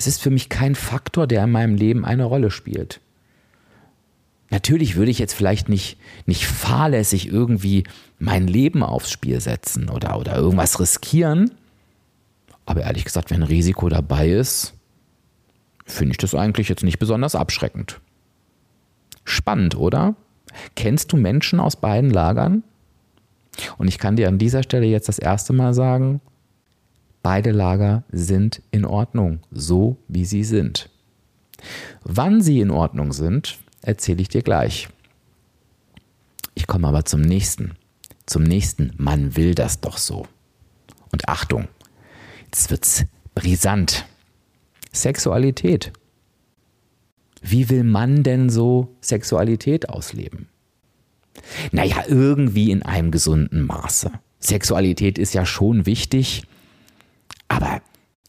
es 0.00 0.06
ist 0.06 0.22
für 0.22 0.30
mich 0.30 0.48
kein 0.48 0.74
Faktor, 0.74 1.26
der 1.26 1.44
in 1.44 1.50
meinem 1.50 1.74
Leben 1.74 2.06
eine 2.06 2.24
Rolle 2.24 2.50
spielt. 2.50 3.00
Natürlich 4.48 4.96
würde 4.96 5.10
ich 5.10 5.18
jetzt 5.18 5.34
vielleicht 5.34 5.68
nicht, 5.68 5.98
nicht 6.24 6.46
fahrlässig 6.46 7.28
irgendwie 7.28 7.84
mein 8.18 8.46
Leben 8.46 8.82
aufs 8.82 9.10
Spiel 9.10 9.42
setzen 9.42 9.90
oder, 9.90 10.18
oder 10.18 10.36
irgendwas 10.36 10.80
riskieren, 10.80 11.50
aber 12.64 12.80
ehrlich 12.80 13.04
gesagt, 13.04 13.30
wenn 13.30 13.42
ein 13.42 13.48
Risiko 13.48 13.90
dabei 13.90 14.30
ist, 14.30 14.72
finde 15.84 16.12
ich 16.12 16.18
das 16.18 16.34
eigentlich 16.34 16.70
jetzt 16.70 16.82
nicht 16.82 16.98
besonders 16.98 17.34
abschreckend. 17.34 18.00
Spannend, 19.24 19.76
oder? 19.76 20.14
Kennst 20.76 21.12
du 21.12 21.18
Menschen 21.18 21.60
aus 21.60 21.76
beiden 21.76 22.10
Lagern? 22.10 22.62
Und 23.76 23.88
ich 23.88 23.98
kann 23.98 24.16
dir 24.16 24.28
an 24.28 24.38
dieser 24.38 24.62
Stelle 24.62 24.86
jetzt 24.86 25.10
das 25.10 25.18
erste 25.18 25.52
Mal 25.52 25.74
sagen, 25.74 26.22
beide 27.22 27.50
Lager 27.50 28.04
sind 28.10 28.62
in 28.70 28.84
Ordnung, 28.84 29.40
so 29.50 29.96
wie 30.08 30.24
sie 30.24 30.44
sind. 30.44 30.90
Wann 32.02 32.40
sie 32.42 32.60
in 32.60 32.70
Ordnung 32.70 33.12
sind, 33.12 33.58
erzähle 33.82 34.22
ich 34.22 34.28
dir 34.28 34.42
gleich. 34.42 34.88
Ich 36.54 36.66
komme 36.66 36.88
aber 36.88 37.04
zum 37.04 37.20
nächsten. 37.20 37.72
Zum 38.26 38.42
nächsten, 38.42 38.92
man 38.96 39.36
will 39.36 39.54
das 39.54 39.80
doch 39.80 39.98
so. 39.98 40.26
Und 41.12 41.28
Achtung, 41.28 41.68
Jetzt 42.52 42.70
wird's 42.70 43.04
brisant. 43.36 44.06
Sexualität. 44.92 45.92
Wie 47.42 47.68
will 47.68 47.84
man 47.84 48.24
denn 48.24 48.50
so 48.50 48.96
Sexualität 49.00 49.88
ausleben? 49.88 50.48
Naja, 51.70 52.02
irgendwie 52.08 52.72
in 52.72 52.82
einem 52.82 53.12
gesunden 53.12 53.62
Maße. 53.62 54.10
Sexualität 54.40 55.16
ist 55.16 55.32
ja 55.32 55.46
schon 55.46 55.86
wichtig, 55.86 56.42
aber 57.50 57.82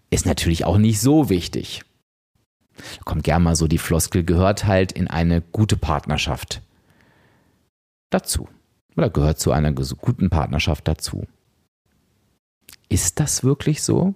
ist 0.09 0.25
natürlich 0.25 0.65
auch 0.65 0.77
nicht 0.77 0.99
so 0.99 1.29
wichtig. 1.29 1.83
Da 2.75 3.03
kommt 3.05 3.23
gern 3.23 3.43
mal 3.43 3.55
so 3.55 3.67
die 3.67 3.77
Floskel, 3.77 4.23
gehört 4.23 4.65
halt 4.65 4.91
in 4.91 5.07
eine 5.07 5.41
gute 5.41 5.77
Partnerschaft 5.77 6.61
dazu. 8.09 8.49
Oder 8.97 9.09
gehört 9.09 9.39
zu 9.39 9.51
einer 9.51 9.71
guten 9.71 10.29
Partnerschaft 10.29 10.87
dazu. 10.87 11.27
Ist 12.89 13.19
das 13.19 13.43
wirklich 13.43 13.83
so? 13.83 14.15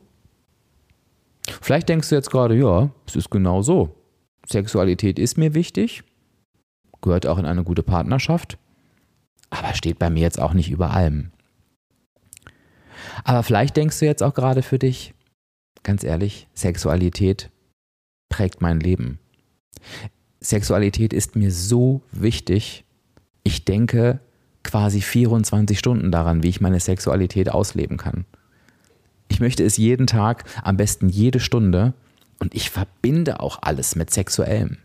Vielleicht 1.62 1.88
denkst 1.88 2.10
du 2.10 2.16
jetzt 2.16 2.32
gerade, 2.32 2.58
ja, 2.58 2.90
es 3.06 3.16
ist 3.16 3.30
genau 3.30 3.62
so. 3.62 3.96
Sexualität 4.48 5.20
ist 5.20 5.38
mir 5.38 5.54
wichtig, 5.54 6.04
gehört 7.02 7.28
auch 7.28 7.38
in 7.38 7.46
eine 7.46 7.64
gute 7.64 7.84
Partnerschaft, 7.84 8.58
aber 9.52 9.76
steht 9.76 10.00
bei 10.00 10.10
mir 10.10 10.22
jetzt 10.22 10.40
auch 10.40 10.54
nicht 10.54 10.72
über 10.72 10.92
allem. 10.92 11.32
Aber 13.26 13.42
vielleicht 13.44 13.76
denkst 13.76 14.00
du 14.00 14.06
jetzt 14.06 14.24
auch 14.24 14.36
gerade 14.36 14.62
für 14.62 14.80
dich, 14.80 15.14
ganz 15.84 16.04
ehrlich, 16.04 16.48
Sexualität 16.54 17.50
prägt 18.30 18.62
mein 18.62 18.80
Leben. 18.80 19.20
Sexualität 20.40 21.12
ist 21.12 21.36
mir 21.36 21.52
so 21.52 22.02
wichtig. 22.12 22.86
Ich 23.44 23.66
denke 23.66 24.20
quasi 24.64 25.02
24 25.02 25.78
Stunden 25.78 26.12
daran, 26.12 26.44
wie 26.44 26.50
ich 26.50 26.62
meine 26.62 26.80
Sexualität 26.80 27.50
ausleben 27.50 27.98
kann. 27.98 28.26
Ich 29.28 29.40
möchte 29.40 29.64
es 29.64 29.78
jeden 29.78 30.06
Tag, 30.06 30.44
am 30.64 30.78
besten 30.78 31.10
jede 31.10 31.40
Stunde 31.40 31.96
und 32.40 32.54
ich 32.54 32.70
verbinde 32.70 33.40
auch 33.40 33.60
alles 33.64 33.96
mit 33.96 34.12
Sexuellem. 34.12 34.78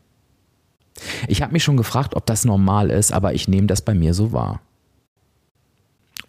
Ich 1.29 1.43
habe 1.43 1.53
mich 1.53 1.63
schon 1.63 1.77
gefragt, 1.77 2.17
ob 2.17 2.25
das 2.25 2.47
normal 2.47 2.91
ist, 2.91 3.13
aber 3.13 3.35
ich 3.35 3.49
nehme 3.49 3.67
das 3.67 3.83
bei 3.83 3.93
mir 3.93 4.15
so 4.15 4.33
wahr. 4.33 4.63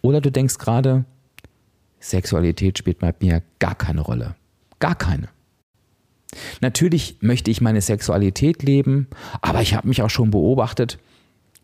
Oder 0.02 0.20
du 0.20 0.30
denkst 0.30 0.58
gerade, 0.58 1.06
Sexualität 2.02 2.78
spielt 2.78 2.98
bei 2.98 3.14
mir 3.20 3.42
gar 3.58 3.74
keine 3.74 4.00
Rolle. 4.00 4.34
Gar 4.78 4.96
keine. 4.96 5.28
Natürlich 6.60 7.18
möchte 7.20 7.50
ich 7.50 7.60
meine 7.60 7.80
Sexualität 7.80 8.62
leben, 8.62 9.06
aber 9.40 9.62
ich 9.62 9.74
habe 9.74 9.88
mich 9.88 10.02
auch 10.02 10.10
schon 10.10 10.30
beobachtet, 10.30 10.98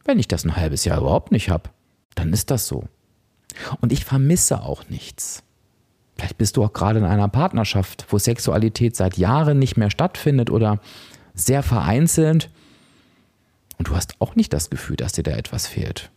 wenn 0.04 0.18
ich 0.18 0.28
das 0.28 0.44
ein 0.44 0.56
halbes 0.56 0.84
Jahr 0.84 1.00
überhaupt 1.00 1.32
nicht 1.32 1.50
habe, 1.50 1.70
dann 2.14 2.32
ist 2.32 2.50
das 2.50 2.66
so. 2.66 2.84
Und 3.80 3.92
ich 3.92 4.04
vermisse 4.04 4.62
auch 4.62 4.88
nichts. 4.88 5.42
Vielleicht 6.16 6.38
bist 6.38 6.56
du 6.56 6.64
auch 6.64 6.72
gerade 6.72 6.98
in 6.98 7.04
einer 7.04 7.28
Partnerschaft, 7.28 8.06
wo 8.10 8.18
Sexualität 8.18 8.96
seit 8.96 9.18
Jahren 9.18 9.58
nicht 9.58 9.76
mehr 9.76 9.90
stattfindet 9.90 10.50
oder 10.50 10.80
sehr 11.34 11.62
vereinzelt. 11.62 12.50
Und 13.78 13.88
du 13.88 13.96
hast 13.96 14.20
auch 14.20 14.34
nicht 14.34 14.52
das 14.52 14.70
Gefühl, 14.70 14.96
dass 14.96 15.12
dir 15.12 15.22
da 15.22 15.32
etwas 15.32 15.66
fehlt. 15.66 16.10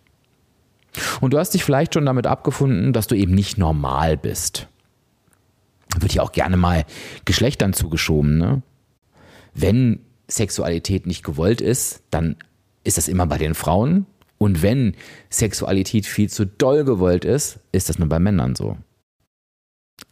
Und 1.22 1.34
du 1.34 1.40
hast 1.40 1.54
dich 1.54 1.64
vielleicht 1.64 1.94
schon 1.94 2.06
damit 2.06 2.28
abgefunden, 2.28 2.94
dass 2.94 3.08
du 3.08 3.16
eben 3.16 3.34
nicht 3.34 3.58
normal 3.58 4.18
bist. 4.18 4.68
Wird 5.98 6.14
ja 6.14 6.22
auch 6.22 6.32
gerne 6.32 6.58
mal 6.58 6.86
Geschlechtern 7.26 7.74
zugeschoben. 7.74 8.38
Ne? 8.38 8.62
Wenn 9.54 10.00
Sexualität 10.28 11.06
nicht 11.06 11.24
gewollt 11.24 11.62
ist, 11.62 12.02
dann 12.10 12.38
ist 12.84 12.98
das 12.98 13.08
immer 13.08 13.28
bei 13.28 13.38
den 13.38 13.54
Frauen. 13.54 14.06
Und 14.38 14.64
wenn 14.64 14.96
Sexualität 15.30 16.06
viel 16.06 16.30
zu 16.30 16.46
doll 16.46 16.84
gewollt 16.84 17.26
ist, 17.26 17.60
ist 17.72 17.90
das 17.90 18.00
nur 18.00 18.10
bei 18.10 18.20
Männern 18.20 18.56
so. 18.56 18.78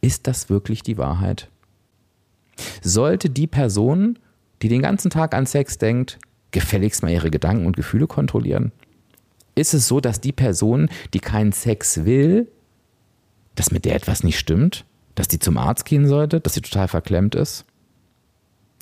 Ist 0.00 0.26
das 0.26 0.48
wirklich 0.48 0.82
die 0.82 0.98
Wahrheit? 0.98 1.48
Sollte 2.82 3.28
die 3.30 3.46
Person, 3.46 4.18
die 4.62 4.68
den 4.68 4.82
ganzen 4.82 5.10
Tag 5.10 5.34
an 5.34 5.46
Sex 5.46 5.78
denkt, 5.78 6.18
gefälligst 6.52 7.02
mal 7.02 7.10
ihre 7.10 7.30
Gedanken 7.30 7.66
und 7.66 7.76
Gefühle 7.76 8.06
kontrollieren? 8.06 8.72
Ist 9.60 9.74
es 9.74 9.86
so, 9.86 10.00
dass 10.00 10.22
die 10.22 10.32
Person, 10.32 10.88
die 11.12 11.20
keinen 11.20 11.52
Sex 11.52 12.06
will, 12.06 12.50
dass 13.56 13.70
mit 13.70 13.84
der 13.84 13.94
etwas 13.94 14.24
nicht 14.24 14.38
stimmt? 14.38 14.86
Dass 15.14 15.28
die 15.28 15.38
zum 15.38 15.58
Arzt 15.58 15.84
gehen 15.84 16.06
sollte? 16.06 16.40
Dass 16.40 16.54
sie 16.54 16.62
total 16.62 16.88
verklemmt 16.88 17.34
ist? 17.34 17.66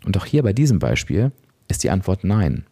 Und 0.04 0.16
auch 0.16 0.24
hier 0.24 0.44
bei 0.44 0.52
diesem 0.52 0.78
Beispiel 0.78 1.32
ist 1.66 1.82
die 1.82 1.90
Antwort 1.90 2.22
nein. 2.22 2.64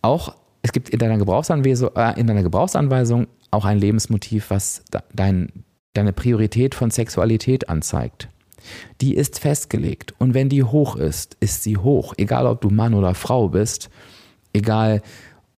Auch 0.00 0.34
es 0.62 0.72
gibt 0.72 0.88
in 0.88 0.98
deiner 0.98 1.18
Gebrauchsanweisung, 1.18 1.90
äh, 1.94 2.18
in 2.18 2.26
deiner 2.26 2.42
Gebrauchsanweisung 2.42 3.26
auch 3.50 3.66
ein 3.66 3.78
Lebensmotiv, 3.78 4.48
was 4.48 4.84
dein, 5.12 5.64
deine 5.92 6.14
Priorität 6.14 6.74
von 6.74 6.90
Sexualität 6.90 7.68
anzeigt. 7.68 8.30
Die 9.02 9.14
ist 9.14 9.38
festgelegt 9.38 10.14
und 10.18 10.32
wenn 10.32 10.48
die 10.48 10.64
hoch 10.64 10.96
ist, 10.96 11.36
ist 11.40 11.62
sie 11.62 11.76
hoch, 11.76 12.14
egal 12.16 12.46
ob 12.46 12.62
du 12.62 12.70
Mann 12.70 12.94
oder 12.94 13.14
Frau 13.14 13.50
bist, 13.50 13.90
egal 14.54 15.02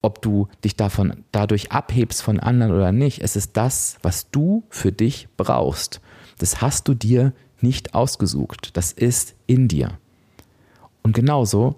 ob 0.01 0.22
du 0.22 0.48
dich 0.63 0.75
davon 0.75 1.24
dadurch 1.32 1.72
abhebst 1.72 2.22
von 2.22 2.39
anderen 2.39 2.74
oder 2.74 2.92
nicht, 2.92 3.22
es 3.22 3.36
ist 3.36 3.58
das, 3.58 3.98
was 4.01 4.30
du 4.30 4.63
für 4.70 4.92
dich 4.92 5.27
brauchst. 5.38 6.01
Das 6.38 6.62
hast 6.62 6.88
du 6.88 6.94
dir 6.94 7.34
nicht 7.62 7.96
ausgesucht. 7.96 8.77
Das 8.77 8.92
ist 8.92 9.36
in 9.48 9.68
dir. 9.68 9.98
Und 11.01 11.13
genauso 11.13 11.75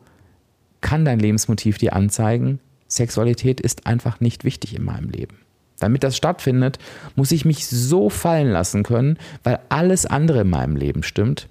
kann 0.82 1.06
dein 1.06 1.20
Lebensmotiv 1.20 1.78
dir 1.78 1.94
anzeigen, 1.94 2.60
Sexualität 2.88 3.62
ist 3.62 3.86
einfach 3.86 4.20
nicht 4.20 4.44
wichtig 4.44 4.76
in 4.76 4.84
meinem 4.84 5.10
Leben. 5.10 5.38
Damit 5.80 6.04
das 6.04 6.18
stattfindet, 6.18 6.80
muss 7.16 7.32
ich 7.32 7.46
mich 7.46 7.68
so 7.68 8.10
fallen 8.10 8.50
lassen 8.50 8.84
können, 8.84 9.18
weil 9.44 9.60
alles 9.70 10.06
andere 10.06 10.42
in 10.42 10.50
meinem 10.50 10.76
Leben 10.76 11.04
stimmt. 11.04 11.48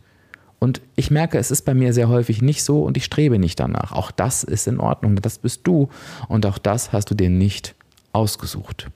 Und 0.58 0.80
ich 0.96 1.10
merke, 1.10 1.38
es 1.38 1.50
ist 1.50 1.62
bei 1.62 1.74
mir 1.74 1.92
sehr 1.92 2.08
häufig 2.08 2.42
nicht 2.42 2.64
so 2.64 2.82
und 2.82 2.96
ich 2.96 3.04
strebe 3.04 3.38
nicht 3.38 3.60
danach. 3.60 3.92
Auch 3.92 4.10
das 4.10 4.42
ist 4.42 4.66
in 4.66 4.80
Ordnung, 4.80 5.16
das 5.16 5.38
bist 5.38 5.60
du 5.64 5.88
und 6.26 6.46
auch 6.46 6.58
das 6.58 6.92
hast 6.92 7.10
du 7.10 7.14
dir 7.14 7.30
nicht 7.30 7.74
ausgesucht. 8.12 8.88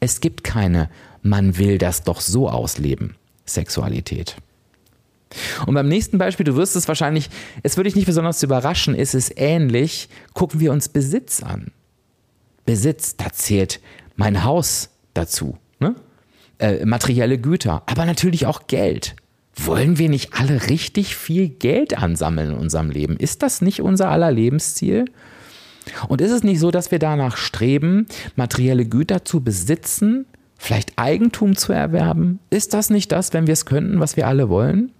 Es 0.00 0.20
gibt 0.20 0.44
keine, 0.44 0.90
man 1.22 1.58
will 1.58 1.78
das 1.78 2.02
doch 2.02 2.20
so 2.20 2.48
ausleben, 2.48 3.16
Sexualität. 3.46 4.36
Und 5.66 5.74
beim 5.74 5.88
nächsten 5.88 6.18
Beispiel, 6.18 6.44
du 6.44 6.56
wirst 6.56 6.76
es 6.76 6.88
wahrscheinlich, 6.88 7.30
es 7.62 7.76
würde 7.76 7.88
dich 7.88 7.96
nicht 7.96 8.06
besonders 8.06 8.42
überraschen, 8.42 8.94
ist 8.94 9.14
es 9.14 9.32
ähnlich. 9.34 10.08
Gucken 10.34 10.60
wir 10.60 10.72
uns 10.72 10.88
Besitz 10.88 11.42
an. 11.42 11.72
Besitz, 12.66 13.16
da 13.16 13.32
zählt 13.32 13.80
mein 14.16 14.44
Haus 14.44 14.90
dazu. 15.14 15.56
Ne? 15.80 15.94
Äh, 16.58 16.84
materielle 16.84 17.38
Güter, 17.38 17.82
aber 17.86 18.04
natürlich 18.04 18.46
auch 18.46 18.66
Geld. 18.66 19.16
Wollen 19.54 19.98
wir 19.98 20.08
nicht 20.08 20.32
alle 20.34 20.68
richtig 20.68 21.14
viel 21.14 21.48
Geld 21.48 21.98
ansammeln 21.98 22.52
in 22.52 22.56
unserem 22.56 22.90
Leben? 22.90 23.16
Ist 23.16 23.42
das 23.42 23.60
nicht 23.60 23.82
unser 23.82 24.10
aller 24.10 24.32
Lebensziel? 24.32 25.04
Und 26.08 26.20
ist 26.20 26.30
es 26.30 26.42
nicht 26.42 26.60
so, 26.60 26.70
dass 26.70 26.90
wir 26.90 26.98
danach 26.98 27.36
streben, 27.36 28.06
materielle 28.36 28.86
Güter 28.86 29.24
zu 29.24 29.42
besitzen, 29.42 30.26
vielleicht 30.56 30.98
Eigentum 30.98 31.56
zu 31.56 31.72
erwerben? 31.72 32.38
Ist 32.50 32.72
das 32.72 32.88
nicht 32.88 33.12
das, 33.12 33.32
wenn 33.32 33.46
wir 33.46 33.52
es 33.52 33.66
könnten, 33.66 34.00
was 34.00 34.16
wir 34.16 34.26
alle 34.26 34.48
wollen? 34.48 34.92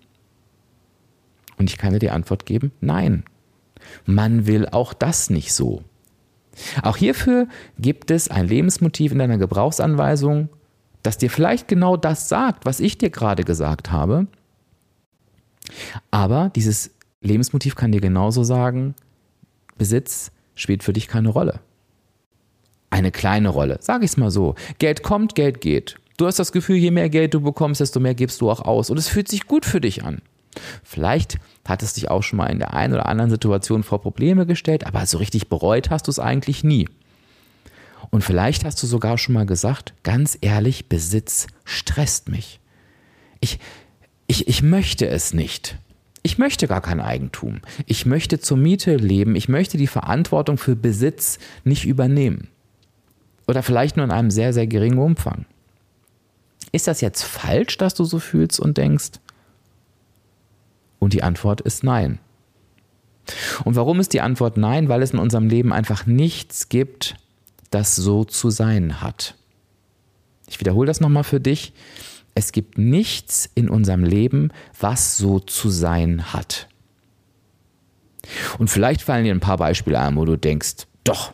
Und 1.56 1.70
ich 1.70 1.78
kann 1.78 1.92
dir 1.92 1.98
die 1.98 2.10
Antwort 2.10 2.46
geben, 2.46 2.72
nein. 2.80 3.24
Man 4.04 4.46
will 4.46 4.68
auch 4.68 4.92
das 4.92 5.30
nicht 5.30 5.52
so. 5.52 5.82
Auch 6.82 6.96
hierfür 6.96 7.46
gibt 7.78 8.10
es 8.10 8.28
ein 8.28 8.48
Lebensmotiv 8.48 9.12
in 9.12 9.18
deiner 9.18 9.38
Gebrauchsanweisung, 9.38 10.48
das 11.02 11.18
dir 11.18 11.30
vielleicht 11.30 11.68
genau 11.68 11.96
das 11.96 12.28
sagt, 12.28 12.66
was 12.66 12.80
ich 12.80 12.98
dir 12.98 13.10
gerade 13.10 13.44
gesagt 13.44 13.90
habe. 13.90 14.26
Aber 16.10 16.50
dieses 16.54 16.90
Lebensmotiv 17.20 17.76
kann 17.76 17.92
dir 17.92 18.00
genauso 18.00 18.44
sagen, 18.44 18.94
Besitz 19.78 20.32
spielt 20.54 20.82
für 20.82 20.92
dich 20.92 21.08
keine 21.08 21.28
Rolle. 21.28 21.60
Eine 22.90 23.10
kleine 23.10 23.48
Rolle, 23.48 23.78
sage 23.80 24.04
ich 24.04 24.10
es 24.12 24.16
mal 24.16 24.30
so. 24.30 24.54
Geld 24.78 25.02
kommt, 25.02 25.34
Geld 25.34 25.60
geht. 25.60 25.96
Du 26.18 26.26
hast 26.26 26.38
das 26.38 26.52
Gefühl, 26.52 26.76
je 26.76 26.90
mehr 26.90 27.08
Geld 27.08 27.32
du 27.34 27.40
bekommst, 27.40 27.80
desto 27.80 28.00
mehr 28.00 28.14
gibst 28.14 28.40
du 28.40 28.50
auch 28.50 28.60
aus. 28.60 28.90
Und 28.90 28.98
es 28.98 29.08
fühlt 29.08 29.28
sich 29.28 29.46
gut 29.46 29.64
für 29.64 29.80
dich 29.80 30.04
an. 30.04 30.20
Vielleicht 30.82 31.38
hat 31.66 31.82
es 31.82 31.94
dich 31.94 32.10
auch 32.10 32.22
schon 32.22 32.36
mal 32.36 32.46
in 32.46 32.58
der 32.58 32.74
einen 32.74 32.92
oder 32.92 33.06
anderen 33.06 33.30
Situation 33.30 33.82
vor 33.82 34.02
Probleme 34.02 34.44
gestellt, 34.46 34.86
aber 34.86 35.06
so 35.06 35.18
richtig 35.18 35.48
bereut 35.48 35.90
hast 35.90 36.06
du 36.06 36.10
es 36.10 36.18
eigentlich 36.18 36.62
nie. 36.62 36.88
Und 38.10 38.22
vielleicht 38.22 38.64
hast 38.64 38.82
du 38.82 38.86
sogar 38.86 39.16
schon 39.16 39.34
mal 39.34 39.46
gesagt, 39.46 39.94
ganz 40.02 40.36
ehrlich, 40.40 40.88
Besitz 40.88 41.46
stresst 41.64 42.28
mich. 42.28 42.60
Ich, 43.40 43.58
ich, 44.32 44.48
ich 44.48 44.62
möchte 44.62 45.06
es 45.06 45.34
nicht. 45.34 45.76
Ich 46.22 46.38
möchte 46.38 46.66
gar 46.66 46.80
kein 46.80 47.00
Eigentum. 47.00 47.60
Ich 47.84 48.06
möchte 48.06 48.40
zur 48.40 48.56
Miete 48.56 48.96
leben. 48.96 49.36
Ich 49.36 49.50
möchte 49.50 49.76
die 49.76 49.86
Verantwortung 49.86 50.56
für 50.56 50.74
Besitz 50.74 51.38
nicht 51.64 51.84
übernehmen. 51.84 52.48
Oder 53.46 53.62
vielleicht 53.62 53.98
nur 53.98 54.06
in 54.06 54.10
einem 54.10 54.30
sehr, 54.30 54.54
sehr 54.54 54.66
geringen 54.66 55.00
Umfang. 55.00 55.44
Ist 56.72 56.86
das 56.88 57.02
jetzt 57.02 57.24
falsch, 57.24 57.76
dass 57.76 57.92
du 57.92 58.04
so 58.04 58.18
fühlst 58.18 58.58
und 58.58 58.78
denkst? 58.78 59.20
Und 60.98 61.12
die 61.12 61.22
Antwort 61.22 61.60
ist 61.60 61.84
nein. 61.84 62.18
Und 63.64 63.76
warum 63.76 64.00
ist 64.00 64.14
die 64.14 64.22
Antwort 64.22 64.56
nein? 64.56 64.88
Weil 64.88 65.02
es 65.02 65.10
in 65.10 65.18
unserem 65.18 65.50
Leben 65.50 65.74
einfach 65.74 66.06
nichts 66.06 66.70
gibt, 66.70 67.16
das 67.70 67.96
so 67.96 68.24
zu 68.24 68.48
sein 68.48 69.02
hat. 69.02 69.34
Ich 70.48 70.58
wiederhole 70.58 70.86
das 70.86 71.00
nochmal 71.00 71.24
für 71.24 71.40
dich. 71.40 71.74
Es 72.34 72.52
gibt 72.52 72.78
nichts 72.78 73.48
in 73.54 73.68
unserem 73.68 74.04
Leben, 74.04 74.52
was 74.78 75.16
so 75.16 75.38
zu 75.38 75.68
sein 75.68 76.32
hat. 76.32 76.68
Und 78.58 78.68
vielleicht 78.68 79.02
fallen 79.02 79.24
dir 79.24 79.34
ein 79.34 79.40
paar 79.40 79.58
Beispiele 79.58 79.98
ein, 79.98 80.16
wo 80.16 80.24
du 80.24 80.36
denkst, 80.36 80.86
doch, 81.04 81.32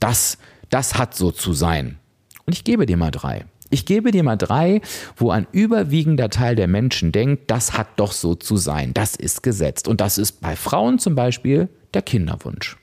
das, 0.00 0.38
das 0.70 0.96
hat 0.96 1.14
so 1.14 1.30
zu 1.30 1.52
sein. 1.52 1.98
Und 2.46 2.54
ich 2.54 2.64
gebe 2.64 2.86
dir 2.86 2.96
mal 2.96 3.10
drei. 3.10 3.44
Ich 3.70 3.84
gebe 3.84 4.12
dir 4.12 4.22
mal 4.22 4.36
drei, 4.36 4.80
wo 5.16 5.30
ein 5.30 5.46
überwiegender 5.52 6.30
Teil 6.30 6.56
der 6.56 6.68
Menschen 6.68 7.12
denkt, 7.12 7.50
das 7.50 7.76
hat 7.76 7.88
doch 7.96 8.12
so 8.12 8.34
zu 8.34 8.56
sein, 8.56 8.94
das 8.94 9.14
ist 9.14 9.42
gesetzt. 9.42 9.88
Und 9.88 10.00
das 10.00 10.16
ist 10.16 10.40
bei 10.40 10.56
Frauen 10.56 10.98
zum 10.98 11.14
Beispiel 11.14 11.68
der 11.92 12.02
Kinderwunsch. 12.02 12.78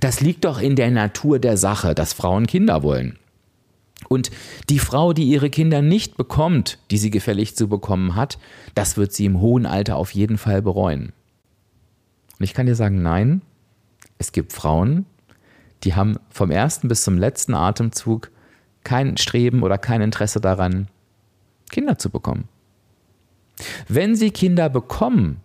Das 0.00 0.20
liegt 0.20 0.44
doch 0.44 0.60
in 0.60 0.76
der 0.76 0.90
Natur 0.90 1.38
der 1.38 1.56
Sache, 1.56 1.94
dass 1.94 2.12
Frauen 2.12 2.46
Kinder 2.46 2.82
wollen. 2.82 3.18
Und 4.08 4.30
die 4.68 4.78
Frau, 4.78 5.12
die 5.12 5.24
ihre 5.24 5.50
Kinder 5.50 5.82
nicht 5.82 6.16
bekommt, 6.16 6.78
die 6.90 6.98
sie 6.98 7.10
gefällig 7.10 7.56
zu 7.56 7.68
bekommen 7.68 8.14
hat, 8.14 8.38
das 8.74 8.96
wird 8.96 9.12
sie 9.12 9.24
im 9.24 9.40
hohen 9.40 9.66
Alter 9.66 9.96
auf 9.96 10.12
jeden 10.12 10.38
Fall 10.38 10.62
bereuen. 10.62 11.12
Und 12.38 12.44
ich 12.44 12.54
kann 12.54 12.66
dir 12.66 12.74
sagen, 12.74 13.02
nein, 13.02 13.42
es 14.18 14.32
gibt 14.32 14.52
Frauen, 14.52 15.06
die 15.84 15.94
haben 15.94 16.16
vom 16.30 16.50
ersten 16.50 16.88
bis 16.88 17.02
zum 17.02 17.18
letzten 17.18 17.54
Atemzug 17.54 18.30
kein 18.84 19.16
Streben 19.16 19.62
oder 19.62 19.78
kein 19.78 20.00
Interesse 20.00 20.40
daran, 20.40 20.88
Kinder 21.70 21.98
zu 21.98 22.10
bekommen. 22.10 22.48
Wenn 23.88 24.16
sie 24.16 24.30
Kinder 24.30 24.68
bekommen, 24.68 25.40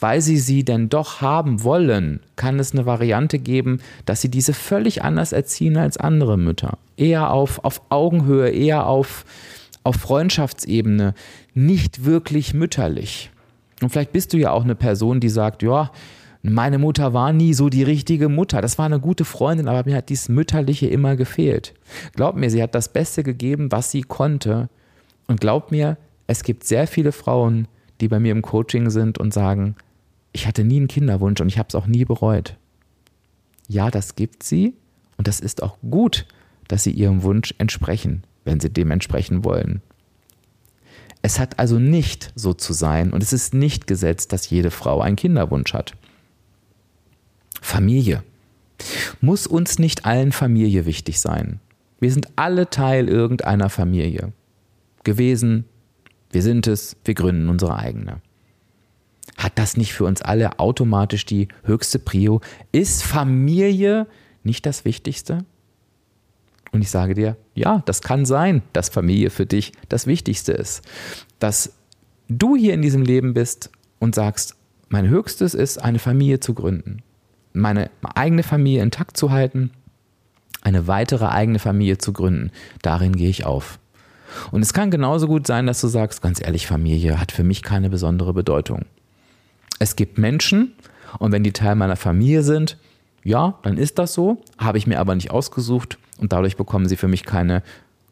weil 0.00 0.20
sie 0.20 0.38
sie 0.38 0.64
denn 0.64 0.88
doch 0.88 1.20
haben 1.20 1.62
wollen, 1.62 2.20
kann 2.36 2.58
es 2.58 2.72
eine 2.72 2.86
Variante 2.86 3.38
geben, 3.38 3.80
dass 4.06 4.20
sie 4.20 4.30
diese 4.30 4.52
völlig 4.52 5.02
anders 5.02 5.32
erziehen 5.32 5.76
als 5.76 5.96
andere 5.96 6.36
Mütter. 6.36 6.78
Eher 6.96 7.30
auf, 7.30 7.64
auf 7.64 7.80
Augenhöhe, 7.88 8.50
eher 8.50 8.86
auf, 8.86 9.24
auf 9.82 9.96
Freundschaftsebene, 9.96 11.14
nicht 11.54 12.04
wirklich 12.04 12.54
mütterlich. 12.54 13.30
Und 13.82 13.90
vielleicht 13.90 14.12
bist 14.12 14.32
du 14.32 14.36
ja 14.36 14.50
auch 14.50 14.64
eine 14.64 14.74
Person, 14.74 15.20
die 15.20 15.28
sagt, 15.28 15.62
ja, 15.62 15.90
meine 16.42 16.78
Mutter 16.78 17.14
war 17.14 17.32
nie 17.32 17.54
so 17.54 17.70
die 17.70 17.82
richtige 17.82 18.28
Mutter. 18.28 18.60
Das 18.60 18.76
war 18.76 18.84
eine 18.84 19.00
gute 19.00 19.24
Freundin, 19.24 19.66
aber 19.66 19.88
mir 19.88 19.96
hat 19.96 20.10
dieses 20.10 20.28
Mütterliche 20.28 20.86
immer 20.86 21.16
gefehlt. 21.16 21.72
Glaub 22.14 22.36
mir, 22.36 22.50
sie 22.50 22.62
hat 22.62 22.74
das 22.74 22.92
Beste 22.92 23.22
gegeben, 23.22 23.72
was 23.72 23.90
sie 23.90 24.02
konnte. 24.02 24.68
Und 25.26 25.40
glaub 25.40 25.70
mir, 25.70 25.96
es 26.26 26.42
gibt 26.42 26.64
sehr 26.64 26.86
viele 26.86 27.12
Frauen, 27.12 27.66
bei 28.08 28.20
mir 28.20 28.32
im 28.32 28.42
Coaching 28.42 28.90
sind 28.90 29.18
und 29.18 29.32
sagen, 29.32 29.76
ich 30.32 30.46
hatte 30.46 30.64
nie 30.64 30.76
einen 30.76 30.88
Kinderwunsch 30.88 31.40
und 31.40 31.48
ich 31.48 31.58
habe 31.58 31.68
es 31.68 31.74
auch 31.74 31.86
nie 31.86 32.04
bereut. 32.04 32.56
Ja, 33.68 33.90
das 33.90 34.16
gibt 34.16 34.42
sie 34.42 34.74
und 35.16 35.28
das 35.28 35.40
ist 35.40 35.62
auch 35.62 35.78
gut, 35.88 36.26
dass 36.68 36.82
sie 36.82 36.90
ihrem 36.90 37.22
Wunsch 37.22 37.54
entsprechen, 37.58 38.24
wenn 38.44 38.60
sie 38.60 38.70
dem 38.70 38.90
entsprechen 38.90 39.44
wollen. 39.44 39.80
Es 41.22 41.38
hat 41.38 41.58
also 41.58 41.78
nicht 41.78 42.32
so 42.34 42.52
zu 42.52 42.72
sein 42.72 43.12
und 43.12 43.22
es 43.22 43.32
ist 43.32 43.54
nicht 43.54 43.86
gesetzt, 43.86 44.32
dass 44.32 44.50
jede 44.50 44.70
Frau 44.70 45.00
einen 45.00 45.16
Kinderwunsch 45.16 45.72
hat. 45.72 45.94
Familie. 47.62 48.22
Muss 49.22 49.46
uns 49.46 49.78
nicht 49.78 50.04
allen 50.04 50.32
Familie 50.32 50.84
wichtig 50.84 51.20
sein. 51.20 51.60
Wir 51.98 52.12
sind 52.12 52.28
alle 52.36 52.68
Teil 52.68 53.08
irgendeiner 53.08 53.70
Familie. 53.70 54.32
Gewesen, 55.04 55.64
wir 56.34 56.42
sind 56.42 56.66
es, 56.66 56.96
wir 57.04 57.14
gründen 57.14 57.48
unsere 57.48 57.76
eigene. 57.76 58.20
Hat 59.36 59.52
das 59.58 59.76
nicht 59.76 59.94
für 59.94 60.04
uns 60.04 60.22
alle 60.22 60.58
automatisch 60.58 61.24
die 61.24 61.48
höchste 61.64 61.98
Prio? 61.98 62.40
Ist 62.72 63.02
Familie 63.02 64.06
nicht 64.42 64.66
das 64.66 64.84
Wichtigste? 64.84 65.44
Und 66.72 66.82
ich 66.82 66.90
sage 66.90 67.14
dir, 67.14 67.36
ja, 67.54 67.82
das 67.86 68.02
kann 68.02 68.26
sein, 68.26 68.62
dass 68.72 68.88
Familie 68.88 69.30
für 69.30 69.46
dich 69.46 69.72
das 69.88 70.06
Wichtigste 70.06 70.52
ist. 70.52 70.82
Dass 71.38 71.72
du 72.28 72.56
hier 72.56 72.74
in 72.74 72.82
diesem 72.82 73.02
Leben 73.02 73.32
bist 73.32 73.70
und 73.98 74.14
sagst, 74.14 74.56
mein 74.88 75.08
Höchstes 75.08 75.54
ist, 75.54 75.78
eine 75.78 75.98
Familie 75.98 76.40
zu 76.40 76.52
gründen 76.52 77.02
meine 77.54 77.90
eigene 78.02 78.42
Familie 78.42 78.82
intakt 78.82 79.16
zu 79.16 79.30
halten, 79.30 79.70
eine 80.60 80.86
weitere 80.86 81.26
eigene 81.26 81.58
Familie 81.58 81.98
zu 81.98 82.12
gründen. 82.12 82.50
Darin 82.82 83.16
gehe 83.16 83.30
ich 83.30 83.46
auf. 83.46 83.78
Und 84.50 84.62
es 84.62 84.72
kann 84.72 84.90
genauso 84.90 85.26
gut 85.26 85.46
sein, 85.46 85.66
dass 85.66 85.80
du 85.80 85.88
sagst, 85.88 86.22
ganz 86.22 86.40
ehrlich, 86.40 86.66
Familie 86.66 87.20
hat 87.20 87.32
für 87.32 87.44
mich 87.44 87.62
keine 87.62 87.90
besondere 87.90 88.32
Bedeutung. 88.32 88.86
Es 89.78 89.96
gibt 89.96 90.18
Menschen, 90.18 90.72
und 91.18 91.32
wenn 91.32 91.44
die 91.44 91.52
Teil 91.52 91.74
meiner 91.74 91.96
Familie 91.96 92.42
sind, 92.42 92.76
ja, 93.22 93.58
dann 93.62 93.78
ist 93.78 93.98
das 93.98 94.14
so, 94.14 94.42
habe 94.58 94.78
ich 94.78 94.86
mir 94.86 95.00
aber 95.00 95.14
nicht 95.14 95.30
ausgesucht 95.30 95.98
und 96.18 96.32
dadurch 96.32 96.56
bekommen 96.56 96.88
sie 96.88 96.96
für 96.96 97.08
mich 97.08 97.24
keine, 97.24 97.62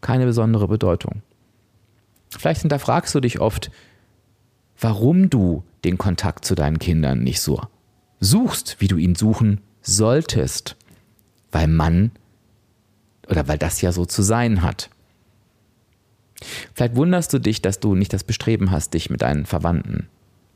keine 0.01 0.25
besondere 0.25 0.69
Bedeutung. 0.69 1.23
Vielleicht 2.31 2.63
hinterfragst 2.63 3.15
du 3.15 3.21
dich 3.21 3.41
oft, 3.41 3.71
warum 4.81 5.29
du 5.29 5.65
den 5.85 5.99
Kontakt 5.99 6.45
zu 6.45 6.55
deinen 6.55 6.79
Kindern 6.79 7.23
nicht 7.23 7.41
so 7.41 7.61
suchst, 8.21 8.77
wie 8.79 8.89
du 8.89 8.97
ihn 8.97 9.15
suchen 9.15 9.61
solltest, 9.83 10.77
weil 11.51 11.67
man 11.67 12.13
oder 13.29 13.49
weil 13.49 13.59
das 13.59 13.81
ja 13.83 13.93
so 13.93 14.05
zu 14.05 14.23
sein 14.23 14.63
hat. 14.63 14.91
Vielleicht 16.75 16.97
wunderst 16.97 17.33
du 17.33 17.39
dich, 17.39 17.63
dass 17.63 17.81
du 17.81 17.95
nicht 17.95 18.13
das 18.13 18.25
Bestreben 18.25 18.71
hast, 18.71 18.95
dich 18.95 19.11
mit 19.11 19.23
deinen 19.23 19.47
Verwandten 19.47 20.09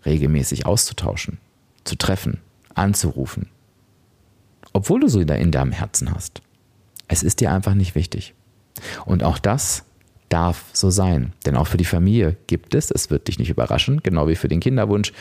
regelmäßig 0.04 0.66
auszutauschen, 0.66 1.38
zu 1.84 1.96
treffen, 1.96 2.38
anzurufen. 2.74 3.48
Obwohl 4.72 5.00
du 5.00 5.08
so 5.08 5.20
in 5.20 5.50
deinem 5.50 5.72
Herzen 5.72 6.12
hast. 6.12 6.42
Es 7.08 7.22
ist 7.22 7.40
dir 7.40 7.52
einfach 7.52 7.74
nicht 7.74 7.94
wichtig. 7.94 8.34
Und 9.04 9.22
auch 9.22 9.38
das 9.38 9.84
darf 10.28 10.64
so 10.72 10.90
sein. 10.90 11.32
Denn 11.44 11.56
auch 11.56 11.66
für 11.66 11.76
die 11.76 11.84
Familie 11.84 12.36
gibt 12.46 12.74
es, 12.74 12.90
es 12.90 13.10
wird 13.10 13.28
dich 13.28 13.38
nicht 13.38 13.50
überraschen, 13.50 14.00
genau 14.02 14.28
wie 14.28 14.36
für 14.36 14.48
den 14.48 14.60
Kinderwunsch, 14.60 15.12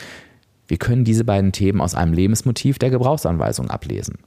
wir 0.68 0.78
können 0.78 1.04
diese 1.04 1.24
beiden 1.24 1.52
Themen 1.52 1.80
aus 1.80 1.94
einem 1.94 2.12
Lebensmotiv 2.12 2.78
der 2.78 2.90
Gebrauchsanweisung 2.90 3.70
ablesen. 3.70 4.18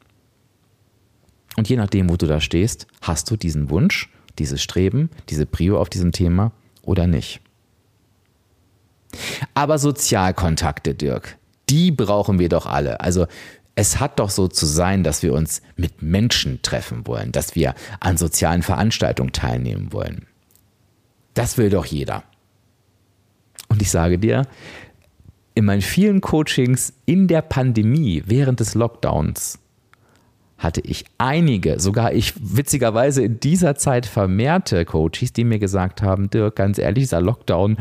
Und 1.58 1.68
je 1.68 1.76
nachdem, 1.76 2.10
wo 2.10 2.16
du 2.16 2.26
da 2.26 2.40
stehst, 2.40 2.88
hast 3.02 3.30
du 3.30 3.36
diesen 3.36 3.70
Wunsch, 3.70 4.10
dieses 4.40 4.62
Streben, 4.62 5.10
diese 5.30 5.46
Prio 5.46 5.80
auf 5.80 5.90
diesem 5.90 6.12
Thema 6.12 6.52
oder 6.82 7.08
nicht. 7.08 7.42
Aber 9.54 9.78
Sozialkontakte, 9.78 10.96
Dirk, 10.96 11.38
die 11.70 11.92
brauchen 11.92 12.40
wir 12.40 12.50
doch 12.50 12.66
alle. 12.66 13.02
Also 13.02 13.28
es 13.76 14.00
hat 14.00 14.20
doch 14.20 14.30
so 14.30 14.48
zu 14.48 14.66
sein, 14.66 15.04
dass 15.04 15.24
wir 15.24 15.34
uns 15.34 15.62
mit 15.78 16.02
Menschen 16.02 16.62
treffen 16.62 17.08
wollen, 17.08 17.32
dass 17.32 17.56
wir 17.56 17.76
an 18.00 18.18
sozialen 18.18 18.62
Veranstaltungen 18.62 19.32
teilnehmen 19.32 19.94
wollen. 19.94 20.28
Das 21.34 21.58
will 21.58 21.70
doch 21.70 21.86
jeder. 21.86 22.24
Und 23.70 23.82
ich 23.82 23.92
sage 23.92 24.20
dir, 24.20 24.48
in 25.56 25.66
meinen 25.66 25.82
vielen 25.82 26.22
Coachings 26.22 26.94
in 27.06 27.28
der 27.28 27.42
Pandemie, 27.42 28.24
während 28.26 28.60
des 28.60 28.76
Lockdowns, 28.76 29.60
hatte 30.60 30.82
ich 30.82 31.06
einige, 31.18 31.80
sogar 31.80 32.14
ich 32.14 32.34
witzigerweise 32.38 33.24
in 33.24 33.40
dieser 33.40 33.76
Zeit 33.76 34.06
vermehrte 34.06 34.86
Coaches, 34.86 35.34
die 35.34 35.46
mir 35.46 35.58
gesagt 35.58 36.02
haben, 36.02 36.30
Dirk, 36.30 36.58
ganz 36.58 36.78
ehrlich, 36.78 37.06
dieser 37.06 37.22
Lockdown 37.22 37.78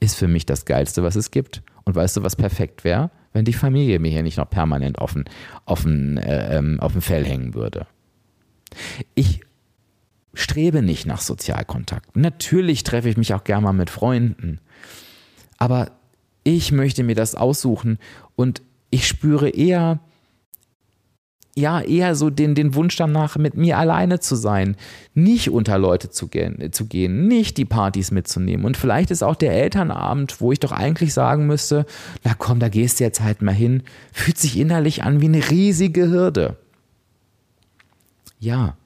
ist 0.00 0.16
für 0.16 0.26
mich 0.26 0.46
das 0.46 0.64
Geilste, 0.64 1.02
was 1.02 1.16
es 1.16 1.30
gibt. 1.30 1.62
Und 1.84 1.94
weißt 1.94 2.16
du, 2.16 2.22
was 2.22 2.34
perfekt 2.34 2.82
wäre? 2.82 3.10
Wenn 3.34 3.44
die 3.44 3.52
Familie 3.52 3.98
mir 3.98 4.10
hier 4.10 4.22
nicht 4.22 4.38
noch 4.38 4.48
permanent 4.48 4.98
auf 4.98 5.12
den, 5.12 6.16
äh, 6.16 6.58
ähm, 6.58 6.80
auf 6.80 6.92
den 6.92 7.02
Fell 7.02 7.24
hängen 7.24 7.54
würde. 7.54 7.86
Ich 9.14 9.42
strebe 10.32 10.82
nicht 10.82 11.06
nach 11.06 11.20
Sozialkontakt. 11.20 12.16
Natürlich 12.16 12.84
treffe 12.84 13.08
ich 13.10 13.16
mich 13.18 13.34
auch 13.34 13.44
gerne 13.44 13.64
mal 13.64 13.72
mit 13.72 13.90
Freunden. 13.90 14.60
Aber 15.58 15.90
ich 16.42 16.72
möchte 16.72 17.04
mir 17.04 17.14
das 17.14 17.34
aussuchen 17.34 17.98
und 18.34 18.62
ich 18.90 19.06
spüre 19.06 19.50
eher, 19.50 20.00
ja, 21.56 21.80
eher 21.80 22.16
so 22.16 22.30
den, 22.30 22.54
den 22.56 22.74
Wunsch 22.74 22.96
danach, 22.96 23.36
mit 23.36 23.56
mir 23.56 23.78
alleine 23.78 24.18
zu 24.18 24.34
sein, 24.34 24.76
nicht 25.14 25.50
unter 25.50 25.78
Leute 25.78 26.10
zu 26.10 26.26
gehen, 26.26 26.72
zu 26.72 26.86
gehen, 26.86 27.28
nicht 27.28 27.58
die 27.58 27.64
Partys 27.64 28.10
mitzunehmen. 28.10 28.66
Und 28.66 28.76
vielleicht 28.76 29.12
ist 29.12 29.22
auch 29.22 29.36
der 29.36 29.52
Elternabend, 29.52 30.40
wo 30.40 30.50
ich 30.50 30.58
doch 30.58 30.72
eigentlich 30.72 31.14
sagen 31.14 31.46
müsste, 31.46 31.86
na 32.24 32.34
komm, 32.36 32.58
da 32.58 32.68
gehst 32.68 32.98
du 32.98 33.04
jetzt 33.04 33.20
halt 33.20 33.40
mal 33.40 33.54
hin, 33.54 33.84
fühlt 34.12 34.36
sich 34.36 34.58
innerlich 34.58 35.04
an 35.04 35.20
wie 35.20 35.26
eine 35.26 35.50
riesige 35.50 36.10
Hürde. 36.10 36.56
Ja, 38.40 38.76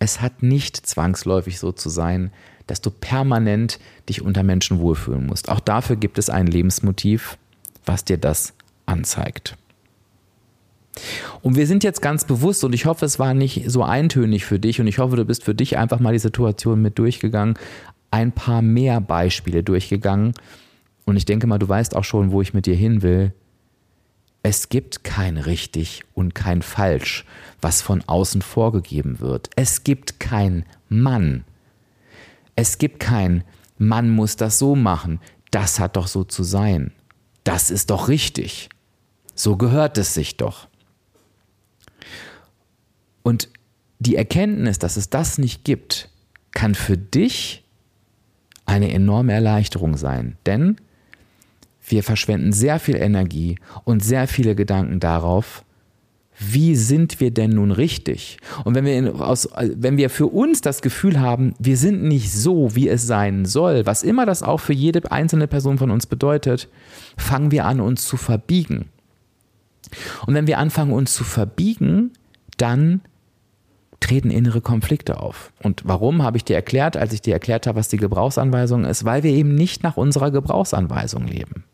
es 0.00 0.20
hat 0.20 0.42
nicht 0.42 0.76
zwangsläufig 0.84 1.60
so 1.60 1.70
zu 1.70 1.88
sein, 1.88 2.32
dass 2.66 2.80
du 2.80 2.90
permanent 2.90 3.78
dich 4.08 4.22
unter 4.22 4.42
Menschen 4.42 4.80
wohlfühlen 4.80 5.26
musst. 5.26 5.48
Auch 5.48 5.60
dafür 5.60 5.94
gibt 5.94 6.18
es 6.18 6.30
ein 6.30 6.48
Lebensmotiv, 6.48 7.38
was 7.86 8.04
dir 8.04 8.18
das 8.18 8.54
anzeigt. 8.86 9.56
Und 11.40 11.56
wir 11.56 11.66
sind 11.66 11.84
jetzt 11.84 12.02
ganz 12.02 12.24
bewusst, 12.24 12.64
und 12.64 12.74
ich 12.74 12.86
hoffe, 12.86 13.04
es 13.04 13.18
war 13.18 13.34
nicht 13.34 13.70
so 13.70 13.82
eintönig 13.82 14.44
für 14.44 14.58
dich, 14.58 14.80
und 14.80 14.86
ich 14.86 14.98
hoffe, 14.98 15.16
du 15.16 15.24
bist 15.24 15.44
für 15.44 15.54
dich 15.54 15.78
einfach 15.78 16.00
mal 16.00 16.12
die 16.12 16.18
Situation 16.18 16.82
mit 16.82 16.98
durchgegangen, 16.98 17.54
ein 18.10 18.32
paar 18.32 18.62
mehr 18.62 19.00
Beispiele 19.00 19.62
durchgegangen. 19.62 20.34
Und 21.04 21.16
ich 21.16 21.24
denke 21.24 21.46
mal, 21.46 21.58
du 21.58 21.68
weißt 21.68 21.96
auch 21.96 22.04
schon, 22.04 22.30
wo 22.30 22.42
ich 22.42 22.54
mit 22.54 22.66
dir 22.66 22.76
hin 22.76 23.02
will. 23.02 23.32
Es 24.44 24.68
gibt 24.68 25.04
kein 25.04 25.38
richtig 25.38 26.02
und 26.14 26.34
kein 26.34 26.62
falsch, 26.62 27.24
was 27.60 27.80
von 27.80 28.02
außen 28.06 28.42
vorgegeben 28.42 29.20
wird. 29.20 29.48
Es 29.56 29.84
gibt 29.84 30.20
kein 30.20 30.64
Mann. 30.88 31.44
Es 32.54 32.78
gibt 32.78 33.00
kein 33.00 33.44
Mann 33.78 34.10
muss 34.10 34.36
das 34.36 34.58
so 34.58 34.76
machen. 34.76 35.20
Das 35.50 35.80
hat 35.80 35.96
doch 35.96 36.06
so 36.06 36.24
zu 36.24 36.42
sein. 36.42 36.92
Das 37.44 37.70
ist 37.70 37.90
doch 37.90 38.08
richtig. 38.08 38.68
So 39.34 39.56
gehört 39.56 39.98
es 39.98 40.14
sich 40.14 40.36
doch. 40.36 40.68
Und 43.22 43.48
die 43.98 44.16
Erkenntnis, 44.16 44.78
dass 44.78 44.96
es 44.96 45.10
das 45.10 45.38
nicht 45.38 45.64
gibt, 45.64 46.08
kann 46.52 46.74
für 46.74 46.98
dich 46.98 47.64
eine 48.66 48.92
enorme 48.92 49.32
Erleichterung 49.32 49.96
sein. 49.96 50.36
Denn 50.46 50.76
wir 51.86 52.02
verschwenden 52.02 52.52
sehr 52.52 52.78
viel 52.78 52.96
Energie 52.96 53.56
und 53.84 54.04
sehr 54.04 54.28
viele 54.28 54.54
Gedanken 54.54 55.00
darauf, 55.00 55.64
wie 56.38 56.74
sind 56.74 57.20
wir 57.20 57.30
denn 57.30 57.50
nun 57.50 57.70
richtig? 57.70 58.38
Und 58.64 58.74
wenn 58.74 58.84
wir, 58.84 59.20
aus, 59.20 59.48
wenn 59.54 59.96
wir 59.96 60.10
für 60.10 60.26
uns 60.26 60.60
das 60.60 60.82
Gefühl 60.82 61.20
haben, 61.20 61.54
wir 61.58 61.76
sind 61.76 62.02
nicht 62.02 62.32
so, 62.32 62.74
wie 62.74 62.88
es 62.88 63.06
sein 63.06 63.44
soll, 63.44 63.86
was 63.86 64.02
immer 64.02 64.26
das 64.26 64.42
auch 64.42 64.58
für 64.58 64.72
jede 64.72 65.10
einzelne 65.12 65.46
Person 65.46 65.78
von 65.78 65.90
uns 65.90 66.06
bedeutet, 66.06 66.68
fangen 67.16 67.50
wir 67.50 67.66
an, 67.66 67.80
uns 67.80 68.06
zu 68.06 68.16
verbiegen. 68.16 68.86
Und 70.26 70.34
wenn 70.34 70.46
wir 70.46 70.58
anfangen, 70.58 70.92
uns 70.92 71.14
zu 71.14 71.22
verbiegen, 71.22 72.12
dann 72.56 73.02
treten 74.02 74.30
innere 74.30 74.60
Konflikte 74.60 75.20
auf. 75.20 75.52
Und 75.62 75.82
warum 75.84 76.22
habe 76.22 76.36
ich 76.36 76.44
dir 76.44 76.56
erklärt, 76.56 76.96
als 76.96 77.12
ich 77.12 77.22
dir 77.22 77.32
erklärt 77.32 77.66
habe, 77.66 77.78
was 77.78 77.88
die 77.88 77.96
Gebrauchsanweisung 77.96 78.84
ist? 78.84 79.04
Weil 79.04 79.22
wir 79.22 79.32
eben 79.32 79.54
nicht 79.54 79.82
nach 79.82 79.96
unserer 79.96 80.30
Gebrauchsanweisung 80.30 81.26
leben. 81.26 81.64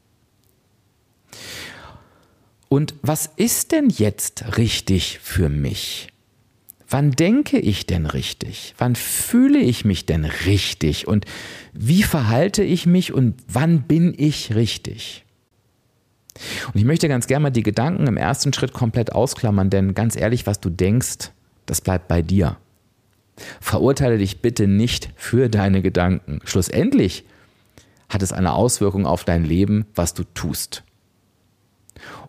Und 2.68 2.94
was 3.02 3.26
ist 3.36 3.72
denn 3.72 3.88
jetzt 3.88 4.58
richtig 4.58 5.18
für 5.20 5.48
mich? 5.48 6.08
Wann 6.90 7.10
denke 7.12 7.58
ich 7.58 7.86
denn 7.86 8.06
richtig? 8.06 8.74
Wann 8.78 8.94
fühle 8.94 9.58
ich 9.58 9.84
mich 9.84 10.06
denn 10.06 10.24
richtig? 10.24 11.06
Und 11.06 11.26
wie 11.72 12.02
verhalte 12.02 12.62
ich 12.62 12.86
mich 12.86 13.12
und 13.12 13.34
wann 13.46 13.82
bin 13.82 14.14
ich 14.16 14.54
richtig? 14.54 15.24
Und 16.72 16.76
ich 16.76 16.84
möchte 16.84 17.08
ganz 17.08 17.26
gerne 17.26 17.44
mal 17.44 17.50
die 17.50 17.62
Gedanken 17.62 18.06
im 18.06 18.16
ersten 18.16 18.52
Schritt 18.52 18.72
komplett 18.72 19.12
ausklammern, 19.12 19.70
denn 19.70 19.94
ganz 19.94 20.16
ehrlich, 20.16 20.46
was 20.46 20.60
du 20.60 20.70
denkst, 20.70 21.32
das 21.68 21.80
bleibt 21.80 22.08
bei 22.08 22.22
dir. 22.22 22.56
Verurteile 23.60 24.18
dich 24.18 24.40
bitte 24.40 24.66
nicht 24.66 25.10
für 25.16 25.48
deine 25.48 25.82
Gedanken. 25.82 26.40
Schlussendlich 26.44 27.24
hat 28.08 28.22
es 28.22 28.32
eine 28.32 28.54
Auswirkung 28.54 29.06
auf 29.06 29.24
dein 29.24 29.44
Leben, 29.44 29.86
was 29.94 30.14
du 30.14 30.24
tust. 30.34 30.82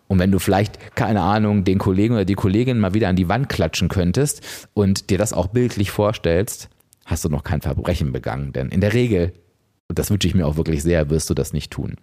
Und 0.08 0.18
wenn 0.18 0.30
du 0.30 0.38
vielleicht, 0.38 0.94
keine 0.96 1.22
Ahnung, 1.22 1.64
den 1.64 1.78
Kollegen 1.78 2.14
oder 2.14 2.24
die 2.24 2.34
Kollegin 2.34 2.78
mal 2.78 2.94
wieder 2.94 3.08
an 3.08 3.16
die 3.16 3.28
Wand 3.28 3.48
klatschen 3.48 3.88
könntest 3.88 4.68
und 4.74 5.10
dir 5.10 5.18
das 5.18 5.32
auch 5.32 5.46
bildlich 5.48 5.90
vorstellst, 5.90 6.68
hast 7.06 7.24
du 7.24 7.28
noch 7.28 7.44
kein 7.44 7.60
Verbrechen 7.60 8.12
begangen. 8.12 8.52
Denn 8.52 8.68
in 8.68 8.80
der 8.80 8.92
Regel, 8.92 9.32
und 9.88 9.98
das 9.98 10.10
wünsche 10.10 10.28
ich 10.28 10.34
mir 10.34 10.46
auch 10.46 10.56
wirklich 10.56 10.82
sehr, 10.82 11.10
wirst 11.10 11.30
du 11.30 11.34
das 11.34 11.52
nicht 11.52 11.70
tun. 11.70 11.96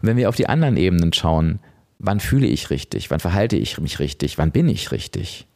Und 0.00 0.08
wenn 0.08 0.16
wir 0.16 0.28
auf 0.28 0.36
die 0.36 0.48
anderen 0.48 0.76
Ebenen 0.76 1.12
schauen, 1.12 1.60
wann 1.98 2.20
fühle 2.20 2.46
ich 2.46 2.70
richtig, 2.70 3.10
wann 3.10 3.20
verhalte 3.20 3.56
ich 3.56 3.78
mich 3.78 3.98
richtig, 3.98 4.38
wann 4.38 4.52
bin 4.52 4.68
ich 4.68 4.92
richtig, 4.92 5.46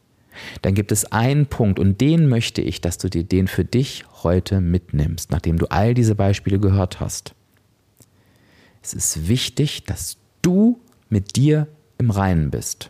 dann 0.61 0.73
gibt 0.73 0.91
es 0.91 1.11
einen 1.11 1.45
Punkt 1.45 1.79
und 1.79 2.01
den 2.01 2.27
möchte 2.27 2.61
ich, 2.61 2.81
dass 2.81 2.97
du 2.97 3.09
dir 3.09 3.23
den 3.23 3.47
für 3.47 3.65
dich 3.65 4.05
heute 4.23 4.61
mitnimmst, 4.61 5.31
nachdem 5.31 5.57
du 5.57 5.67
all 5.67 5.93
diese 5.93 6.15
Beispiele 6.15 6.59
gehört 6.59 6.99
hast. 6.99 7.35
Es 8.81 8.93
ist 8.93 9.27
wichtig, 9.27 9.83
dass 9.85 10.17
du 10.41 10.79
mit 11.09 11.35
dir 11.35 11.67
im 11.97 12.09
Reinen 12.09 12.51
bist. 12.51 12.89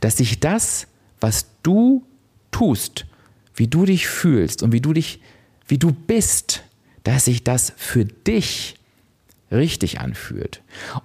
Dass 0.00 0.16
sich 0.16 0.40
das, 0.40 0.86
was 1.20 1.46
du 1.62 2.04
tust, 2.50 3.06
wie 3.54 3.68
du 3.68 3.84
dich 3.84 4.06
fühlst 4.06 4.62
und 4.62 4.72
wie 4.72 4.80
du 4.80 4.92
dich, 4.92 5.20
wie 5.68 5.78
du 5.78 5.92
bist, 5.92 6.64
dass 7.04 7.26
sich 7.26 7.44
das 7.44 7.72
für 7.76 8.04
dich 8.04 8.76
richtig 9.50 10.00
anfühlt. 10.00 10.62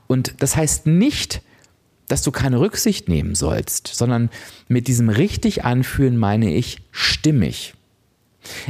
Und 0.07 0.35
das 0.39 0.55
heißt 0.55 0.85
nicht, 0.87 1.41
dass 2.07 2.21
du 2.21 2.31
keine 2.31 2.59
Rücksicht 2.59 3.09
nehmen 3.09 3.35
sollst, 3.35 3.87
sondern 3.87 4.29
mit 4.67 4.87
diesem 4.87 5.09
richtig 5.09 5.65
anfühlen 5.65 6.17
meine 6.17 6.53
ich 6.53 6.81
stimmig. 6.91 7.73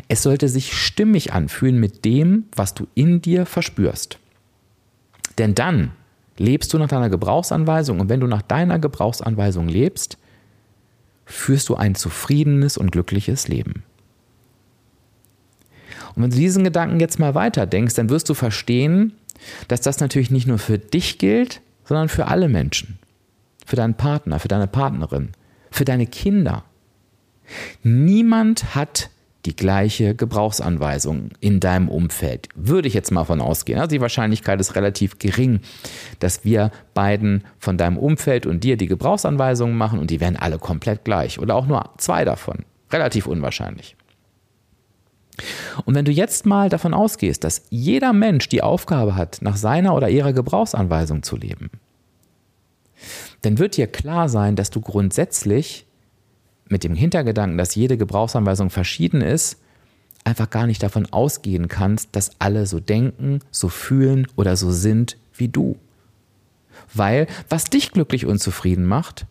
Es 0.08 0.24
sollte 0.24 0.48
sich 0.48 0.74
stimmig 0.74 1.34
anfühlen 1.34 1.80
mit 1.80 2.06
dem, 2.06 2.46
was 2.56 2.74
du 2.74 2.88
in 2.96 3.22
dir 3.22 3.46
verspürst. 3.46 4.20
Denn 5.38 5.54
dann 5.54 5.92
lebst 6.38 6.74
du 6.74 6.78
nach 6.78 6.88
deiner 6.88 7.10
Gebrauchsanweisung 7.10 8.00
und 8.00 8.10
wenn 8.10 8.22
du 8.22 8.28
nach 8.28 8.42
deiner 8.42 8.80
Gebrauchsanweisung 8.80 9.68
lebst, 9.68 10.18
führst 11.26 11.68
du 11.70 11.76
ein 11.76 11.96
zufriedenes 11.96 12.78
und 12.78 12.92
glückliches 12.92 13.48
Leben. 13.48 13.84
Und 16.16 16.24
wenn 16.24 16.30
du 16.30 16.38
diesen 16.38 16.64
Gedanken 16.64 17.02
jetzt 17.02 17.20
mal 17.20 17.36
weiter 17.36 17.66
denkst, 17.66 17.96
dann 17.96 18.10
wirst 18.10 18.30
du 18.30 18.34
verstehen, 18.34 19.14
dass 19.68 19.82
das 19.82 20.00
natürlich 20.00 20.32
nicht 20.32 20.48
nur 20.48 20.60
für 20.60 20.78
dich 20.78 21.18
gilt, 21.18 21.62
sondern 21.84 22.08
für 22.08 22.28
alle 22.28 22.48
Menschen 22.48 22.98
für 23.66 23.76
deinen 23.76 23.96
Partner, 23.96 24.40
für 24.40 24.48
deine 24.48 24.68
Partnerin, 24.68 25.32
für 25.72 25.86
deine 25.86 26.08
Kinder. 26.08 26.64
Niemand 27.84 28.76
hat 28.76 29.10
die 29.46 29.56
gleiche 29.56 30.16
Gebrauchsanweisung 30.16 31.30
in 31.40 31.60
deinem 31.60 31.88
Umfeld. 31.88 32.50
Würde 32.56 32.88
ich 32.88 32.94
jetzt 32.94 33.12
mal 33.12 33.26
von 33.26 33.42
ausgehen. 33.42 33.80
Also 33.80 33.90
die 33.90 34.02
Wahrscheinlichkeit 34.02 34.60
ist 34.60 34.76
relativ 34.76 35.20
gering, 35.20 35.60
dass 36.20 36.44
wir 36.44 36.72
beiden 36.94 37.44
von 37.60 37.78
deinem 37.78 37.98
Umfeld 37.98 38.46
und 38.46 38.64
dir 38.64 38.78
die 38.78 38.88
Gebrauchsanweisungen 38.88 39.78
machen 39.78 40.00
und 40.00 40.10
die 40.10 40.20
werden 40.20 40.38
alle 40.38 40.58
komplett 40.58 41.04
gleich 41.04 41.40
oder 41.40 41.56
auch 41.56 41.68
nur 41.68 41.92
zwei 41.98 42.26
davon. 42.26 42.66
Relativ 42.92 43.28
unwahrscheinlich. 43.28 43.96
Und 45.84 45.96
wenn 45.96 46.06
du 46.06 46.12
jetzt 46.12 46.46
mal 46.46 46.70
davon 46.70 46.94
ausgehst, 46.94 47.44
dass 47.44 47.64
jeder 47.70 48.14
Mensch 48.14 48.48
die 48.48 48.64
Aufgabe 48.64 49.16
hat, 49.16 49.40
nach 49.42 49.58
seiner 49.58 49.94
oder 49.94 50.10
ihrer 50.10 50.34
Gebrauchsanweisung 50.34 51.24
zu 51.24 51.36
leben, 51.36 51.70
dann 53.46 53.60
wird 53.60 53.78
dir 53.78 53.88
klar 53.88 54.30
sein, 54.30 54.56
dass 54.56 54.70
du 54.70 54.82
grundsätzlich 54.82 55.86
mit 56.68 56.84
dem 56.84 56.96
Hintergedanken, 56.96 57.58
dass 57.58 57.76
jede 57.76 57.98
Gebrauchsanweisung 57.98 58.70
verschieden 58.70 59.22
ist, 59.22 59.60
einfach 60.24 60.50
gar 60.50 60.66
nicht 60.66 60.82
davon 60.82 61.06
ausgehen 61.06 61.68
kannst, 61.68 62.16
dass 62.16 62.32
alle 62.40 62.66
so 62.66 62.80
denken, 62.80 63.40
so 63.52 63.70
fühlen 63.70 64.28
oder 64.36 64.58
so 64.58 64.72
sind 64.72 65.18
wie 65.36 65.48
du. 65.48 65.78
Weil 66.94 67.28
was 67.48 67.66
dich 67.66 67.92
glücklich 67.92 68.26
und 68.26 68.40
zufrieden 68.40 68.86
macht, 68.86 69.28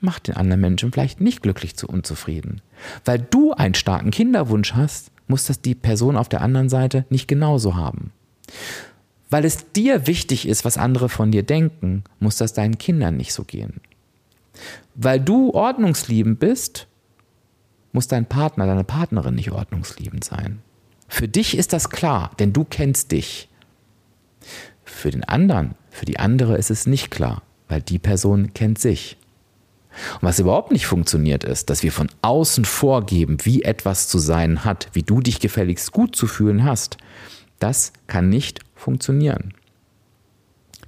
macht 0.00 0.28
den 0.28 0.36
anderen 0.36 0.60
Menschen 0.60 0.92
vielleicht 0.92 1.20
nicht 1.20 1.42
glücklich 1.42 1.76
zu 1.76 1.88
unzufrieden. 1.88 2.60
Weil 3.04 3.18
du 3.18 3.52
einen 3.52 3.74
starken 3.74 4.10
Kinderwunsch 4.10 4.74
hast, 4.74 5.10
muss 5.26 5.44
das 5.44 5.62
die 5.62 5.74
Person 5.74 6.16
auf 6.16 6.28
der 6.28 6.42
anderen 6.42 6.68
Seite 6.68 7.06
nicht 7.08 7.26
genauso 7.26 7.74
haben. 7.74 8.12
Weil 9.34 9.44
es 9.44 9.72
dir 9.72 10.06
wichtig 10.06 10.46
ist, 10.46 10.64
was 10.64 10.78
andere 10.78 11.08
von 11.08 11.32
dir 11.32 11.42
denken, 11.42 12.04
muss 12.20 12.36
das 12.36 12.52
deinen 12.52 12.78
Kindern 12.78 13.16
nicht 13.16 13.32
so 13.32 13.42
gehen. 13.42 13.80
Weil 14.94 15.18
du 15.18 15.50
ordnungsliebend 15.50 16.38
bist, 16.38 16.86
muss 17.90 18.06
dein 18.06 18.26
Partner, 18.26 18.64
deine 18.64 18.84
Partnerin 18.84 19.34
nicht 19.34 19.50
ordnungsliebend 19.50 20.22
sein. 20.22 20.60
Für 21.08 21.26
dich 21.26 21.58
ist 21.58 21.72
das 21.72 21.90
klar, 21.90 22.30
denn 22.38 22.52
du 22.52 22.62
kennst 22.62 23.10
dich. 23.10 23.48
Für 24.84 25.10
den 25.10 25.24
anderen, 25.24 25.74
für 25.90 26.04
die 26.04 26.20
andere 26.20 26.56
ist 26.56 26.70
es 26.70 26.86
nicht 26.86 27.10
klar, 27.10 27.42
weil 27.66 27.82
die 27.82 27.98
Person 27.98 28.54
kennt 28.54 28.78
sich. 28.78 29.16
Und 30.12 30.28
was 30.28 30.38
überhaupt 30.38 30.70
nicht 30.70 30.86
funktioniert 30.86 31.42
ist, 31.42 31.70
dass 31.70 31.82
wir 31.82 31.90
von 31.90 32.08
außen 32.22 32.64
vorgeben, 32.64 33.38
wie 33.42 33.62
etwas 33.64 34.06
zu 34.06 34.20
sein 34.20 34.64
hat, 34.64 34.90
wie 34.92 35.02
du 35.02 35.18
dich 35.18 35.40
gefälligst 35.40 35.90
gut 35.90 36.14
zu 36.14 36.28
fühlen 36.28 36.62
hast. 36.62 36.98
Das 37.58 37.92
kann 38.06 38.28
nicht 38.28 38.60
funktionieren. 38.84 39.54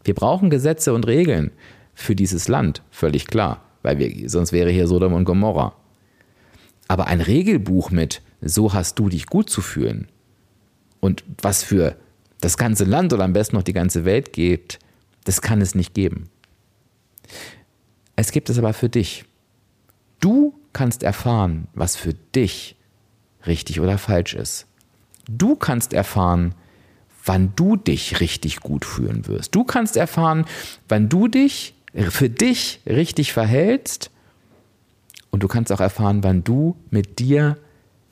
Wir 0.05 0.15
brauchen 0.15 0.51
Gesetze 0.51 0.93
und 0.93 1.07
Regeln 1.07 1.51
für 1.95 2.15
dieses 2.15 2.47
Land, 2.47 2.83
völlig 2.91 3.27
klar, 3.27 3.63
weil 3.83 3.99
wir, 3.99 4.31
sonst 4.31 4.53
wäre 4.53 4.71
hier 4.71 4.87
Sodom 4.87 5.15
und 5.15 5.25
Gomorra. 5.25 5.75
Aber 6.89 7.07
ein 7.07 7.21
Regelbuch 7.21 7.91
mit, 7.91 8.23
so 8.41 8.73
hast 8.75 8.99
du 8.99 9.09
dich 9.09 9.27
gut 9.27 9.51
zu 9.51 9.63
fühlen 9.63 10.09
und 11.01 11.25
was 11.41 11.63
für 11.63 11.97
das 12.41 12.57
ganze 12.59 12.85
Land 12.85 13.13
oder 13.13 13.25
am 13.25 13.33
besten 13.33 13.57
noch 13.57 13.63
die 13.63 13.73
ganze 13.73 14.05
Welt 14.05 14.33
geht, 14.33 14.79
das 15.25 15.41
kann 15.41 15.61
es 15.61 15.75
nicht 15.75 15.95
geben. 15.95 16.29
Es 18.15 18.31
gibt 18.31 18.51
es 18.51 18.59
aber 18.59 18.73
für 18.73 18.89
dich. 18.89 19.25
Du 20.21 20.59
kannst 20.73 21.03
erfahren, 21.03 21.69
was 21.75 21.97
für 21.97 22.15
dich 22.35 22.77
richtig 23.47 23.81
oder 23.81 23.99
falsch 23.99 24.35
ist. 24.35 24.67
Du 25.29 25.57
kannst 25.57 25.93
erfahren, 25.93 26.55
wann 27.27 27.53
du 27.57 27.77
dich 27.77 28.21
richtig 28.21 28.61
gut 28.61 28.85
fühlen 28.85 29.27
wirst. 29.27 29.55
Du 29.55 29.65
kannst 29.65 29.97
erfahren, 29.97 30.47
wann 30.89 31.09
du 31.09 31.29
dich 31.29 31.75
für 32.09 32.31
dich 32.31 32.81
richtig 32.87 33.33
verhältst 33.33 34.11
und 35.31 35.43
du 35.43 35.49
kannst 35.49 35.73
auch 35.73 35.81
erfahren, 35.81 36.23
wann 36.23 36.45
du 36.45 36.77
mit 36.91 37.19
dir 37.19 37.59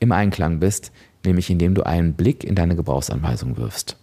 im 0.01 0.13
Einklang 0.13 0.59
bist, 0.59 0.93
nämlich 1.25 1.49
indem 1.49 1.75
du 1.75 1.85
einen 1.85 2.15
Blick 2.15 2.45
in 2.45 2.55
deine 2.55 2.77
Gebrauchsanweisung 2.77 3.57
wirfst. 3.57 3.97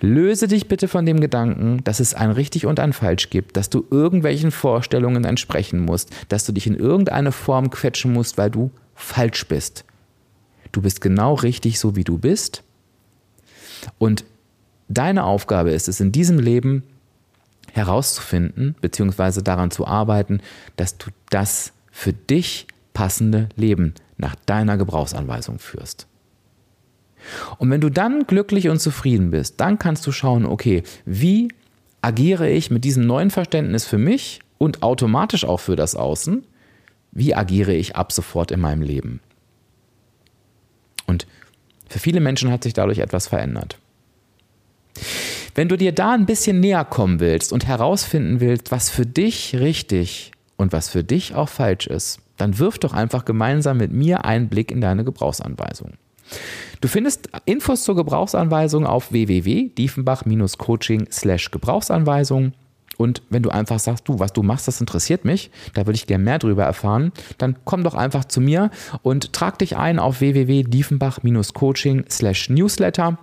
Löse 0.00 0.48
dich 0.48 0.68
bitte 0.68 0.88
von 0.88 1.04
dem 1.04 1.20
Gedanken, 1.20 1.82
dass 1.84 2.00
es 2.00 2.14
ein 2.14 2.30
richtig 2.30 2.66
und 2.66 2.80
ein 2.80 2.92
falsch 2.92 3.30
gibt, 3.30 3.56
dass 3.56 3.68
du 3.68 3.84
irgendwelchen 3.90 4.52
Vorstellungen 4.52 5.24
entsprechen 5.24 5.80
musst, 5.80 6.10
dass 6.28 6.46
du 6.46 6.52
dich 6.52 6.66
in 6.66 6.76
irgendeine 6.76 7.32
Form 7.32 7.70
quetschen 7.70 8.12
musst, 8.12 8.38
weil 8.38 8.50
du 8.50 8.70
falsch 8.94 9.46
bist. 9.48 9.84
Du 10.72 10.82
bist 10.82 11.00
genau 11.00 11.34
richtig 11.34 11.78
so, 11.78 11.96
wie 11.96 12.04
du 12.04 12.18
bist. 12.18 12.62
Und 13.98 14.24
deine 14.88 15.24
Aufgabe 15.24 15.70
ist 15.70 15.88
es 15.88 16.00
in 16.00 16.12
diesem 16.12 16.38
Leben 16.38 16.82
herauszufinden, 17.72 18.74
beziehungsweise 18.80 19.42
daran 19.42 19.70
zu 19.70 19.86
arbeiten, 19.86 20.40
dass 20.76 20.98
du 20.98 21.10
das 21.30 21.72
für 21.90 22.12
dich 22.12 22.66
passende 22.94 23.48
Leben 23.56 23.94
nach 24.16 24.34
deiner 24.46 24.76
Gebrauchsanweisung 24.76 25.58
führst. 25.58 26.06
Und 27.58 27.70
wenn 27.70 27.80
du 27.80 27.90
dann 27.90 28.26
glücklich 28.26 28.68
und 28.68 28.80
zufrieden 28.80 29.30
bist, 29.30 29.60
dann 29.60 29.78
kannst 29.78 30.06
du 30.06 30.12
schauen, 30.12 30.46
okay, 30.46 30.82
wie 31.04 31.48
agiere 32.02 32.48
ich 32.48 32.70
mit 32.70 32.84
diesem 32.84 33.06
neuen 33.06 33.30
Verständnis 33.30 33.86
für 33.86 33.98
mich 33.98 34.40
und 34.58 34.82
automatisch 34.82 35.44
auch 35.44 35.60
für 35.60 35.76
das 35.76 35.94
Außen? 35.94 36.44
Wie 37.12 37.34
agiere 37.34 37.74
ich 37.74 37.96
ab 37.96 38.12
sofort 38.12 38.50
in 38.50 38.60
meinem 38.60 38.82
Leben? 38.82 39.20
Und 41.06 41.26
für 41.90 41.98
viele 41.98 42.20
Menschen 42.20 42.50
hat 42.50 42.62
sich 42.62 42.72
dadurch 42.72 43.00
etwas 43.00 43.26
verändert. 43.26 43.76
Wenn 45.54 45.68
du 45.68 45.76
dir 45.76 45.92
da 45.92 46.12
ein 46.12 46.24
bisschen 46.26 46.60
näher 46.60 46.84
kommen 46.84 47.18
willst 47.18 47.52
und 47.52 47.66
herausfinden 47.66 48.40
willst, 48.40 48.70
was 48.70 48.88
für 48.90 49.04
dich 49.04 49.56
richtig 49.56 50.30
und 50.56 50.72
was 50.72 50.88
für 50.88 51.02
dich 51.02 51.34
auch 51.34 51.48
falsch 51.48 51.88
ist, 51.88 52.20
dann 52.36 52.58
wirf 52.58 52.78
doch 52.78 52.92
einfach 52.92 53.24
gemeinsam 53.24 53.78
mit 53.78 53.90
mir 53.92 54.24
einen 54.24 54.48
Blick 54.48 54.70
in 54.70 54.80
deine 54.80 55.02
Gebrauchsanweisung. 55.04 55.94
Du 56.80 56.86
findest 56.86 57.28
Infos 57.44 57.82
zur 57.82 57.96
Gebrauchsanweisung 57.96 58.86
auf 58.86 59.10
www.diefenbach-coaching 59.10 61.08
Gebrauchsanweisung. 61.50 62.52
Und 62.96 63.22
wenn 63.30 63.42
du 63.42 63.50
einfach 63.50 63.78
sagst, 63.78 64.08
du, 64.08 64.18
was 64.18 64.32
du 64.32 64.42
machst, 64.42 64.68
das 64.68 64.80
interessiert 64.80 65.24
mich, 65.24 65.50
da 65.74 65.86
würde 65.86 65.96
ich 65.96 66.06
gerne 66.06 66.24
mehr 66.24 66.38
drüber 66.38 66.64
erfahren, 66.64 67.12
dann 67.38 67.56
komm 67.64 67.82
doch 67.82 67.94
einfach 67.94 68.24
zu 68.26 68.40
mir 68.40 68.70
und 69.02 69.32
trag 69.32 69.58
dich 69.58 69.76
ein 69.76 69.98
auf 69.98 70.20
www.diefenbach-coaching 70.20 72.04
Newsletter. 72.48 73.18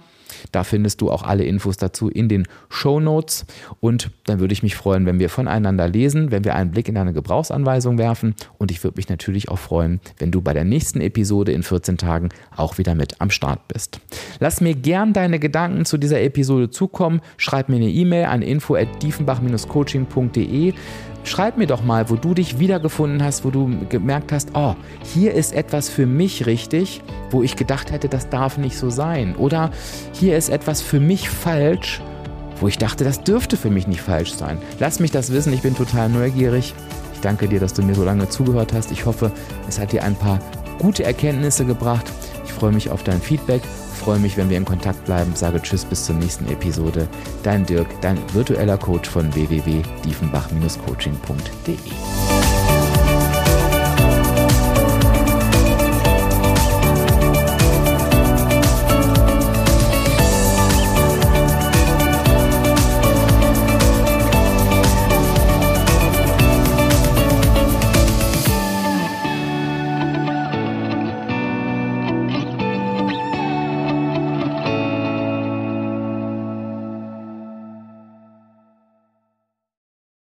Da 0.52 0.64
findest 0.64 1.02
du 1.02 1.12
auch 1.12 1.24
alle 1.24 1.44
Infos 1.44 1.78
dazu 1.78 2.10
in 2.10 2.30
den 2.30 2.48
Show 2.70 3.00
Notes. 3.00 3.46
Und 3.80 4.12
dann 4.26 4.40
würde 4.40 4.54
ich 4.54 4.64
mich 4.64 4.76
freuen, 4.76 5.06
wenn 5.06 5.20
wir 5.20 5.30
voneinander 5.30 5.88
lesen, 5.88 6.32
wenn 6.32 6.44
wir 6.44 6.56
einen 6.56 6.72
Blick 6.72 6.90
in 6.90 6.96
deine 6.96 7.14
Gebrauchsanweisung 7.14 7.98
werfen. 7.98 8.36
Und 8.58 8.72
ich 8.72 8.84
würde 8.84 8.98
mich 8.98 9.10
natürlich 9.10 9.50
auch 9.50 9.60
freuen, 9.60 10.00
wenn 10.18 10.32
du 10.32 10.42
bei 10.42 10.54
der 10.54 10.64
nächsten 10.64 11.02
Episode 11.02 11.52
in 11.52 11.64
14 11.64 11.98
Tagen 11.98 12.30
auch 12.56 12.78
wieder 12.78 12.96
mit 12.96 13.20
am 13.20 13.30
Start 13.30 13.68
bist. 13.68 14.00
Lass 14.40 14.62
mir 14.62 14.76
gern 14.76 15.12
deine 15.14 15.40
Gedanken 15.40 15.86
zu 15.86 15.98
dieser 15.98 16.22
Episode 16.22 16.70
zukommen. 16.70 17.22
Schreib 17.38 17.70
mir 17.70 17.78
eine 17.78 17.90
E-Mail 17.90 18.26
an 18.26 18.42
info@diefenbach-coaching.de. 18.42 20.74
Schreib 21.28 21.58
mir 21.58 21.68
doch 21.68 21.84
mal, 21.84 22.10
wo 22.10 22.16
du 22.16 22.34
dich 22.34 22.58
wiedergefunden 22.58 23.22
hast, 23.22 23.44
wo 23.44 23.50
du 23.50 23.86
gemerkt 23.90 24.32
hast, 24.32 24.52
oh, 24.54 24.76
hier 25.04 25.34
ist 25.34 25.54
etwas 25.54 25.90
für 25.90 26.06
mich 26.06 26.46
richtig, 26.46 27.02
wo 27.32 27.44
ich 27.44 27.58
gedacht 27.58 27.92
hätte, 27.92 28.08
das 28.08 28.30
darf 28.30 28.58
nicht 28.58 28.78
so 28.78 28.90
sein. 28.90 29.36
Oder 29.36 29.72
hier 30.14 30.38
ist 30.38 30.48
etwas 30.48 30.82
für 30.82 31.02
mich 31.02 31.30
falsch, 31.30 32.02
wo 32.62 32.70
ich 32.70 32.78
dachte, 32.78 33.04
das 33.04 33.24
dürfte 33.24 33.58
für 33.58 33.70
mich 33.70 33.88
nicht 33.88 34.02
falsch 34.02 34.36
sein. 34.36 34.58
Lass 34.80 35.02
mich 35.02 35.12
das 35.12 35.34
wissen, 35.34 35.52
ich 35.52 35.62
bin 35.64 35.76
total 35.76 36.08
neugierig. 36.08 36.74
Ich 37.14 37.20
danke 37.20 37.50
dir, 37.50 37.60
dass 37.60 37.74
du 37.74 37.82
mir 37.82 37.94
so 37.94 38.06
lange 38.06 38.30
zugehört 38.30 38.72
hast. 38.72 38.94
Ich 38.94 39.06
hoffe, 39.06 39.34
es 39.68 39.80
hat 39.80 39.92
dir 39.92 40.04
ein 40.04 40.16
paar 40.16 40.40
gute 40.80 41.04
Erkenntnisse 41.04 41.66
gebracht. 41.66 42.06
Ich 42.46 42.54
freue 42.54 42.72
mich 42.72 42.90
auf 42.90 43.04
dein 43.04 43.22
Feedback 43.22 43.64
freue 44.08 44.20
mich, 44.20 44.38
wenn 44.38 44.50
wir 44.50 44.56
in 44.56 44.64
Kontakt 44.64 45.04
bleiben. 45.04 45.36
Sage 45.36 45.62
Tschüss 45.62 45.84
bis 45.84 46.06
zur 46.06 46.16
nächsten 46.16 46.48
Episode. 46.48 47.10
Dein 47.44 47.66
Dirk, 47.66 47.90
dein 48.00 48.18
virtueller 48.34 48.78
Coach 48.78 49.10
von 49.10 49.36
www.diefenbach-coaching.de. 49.36 52.27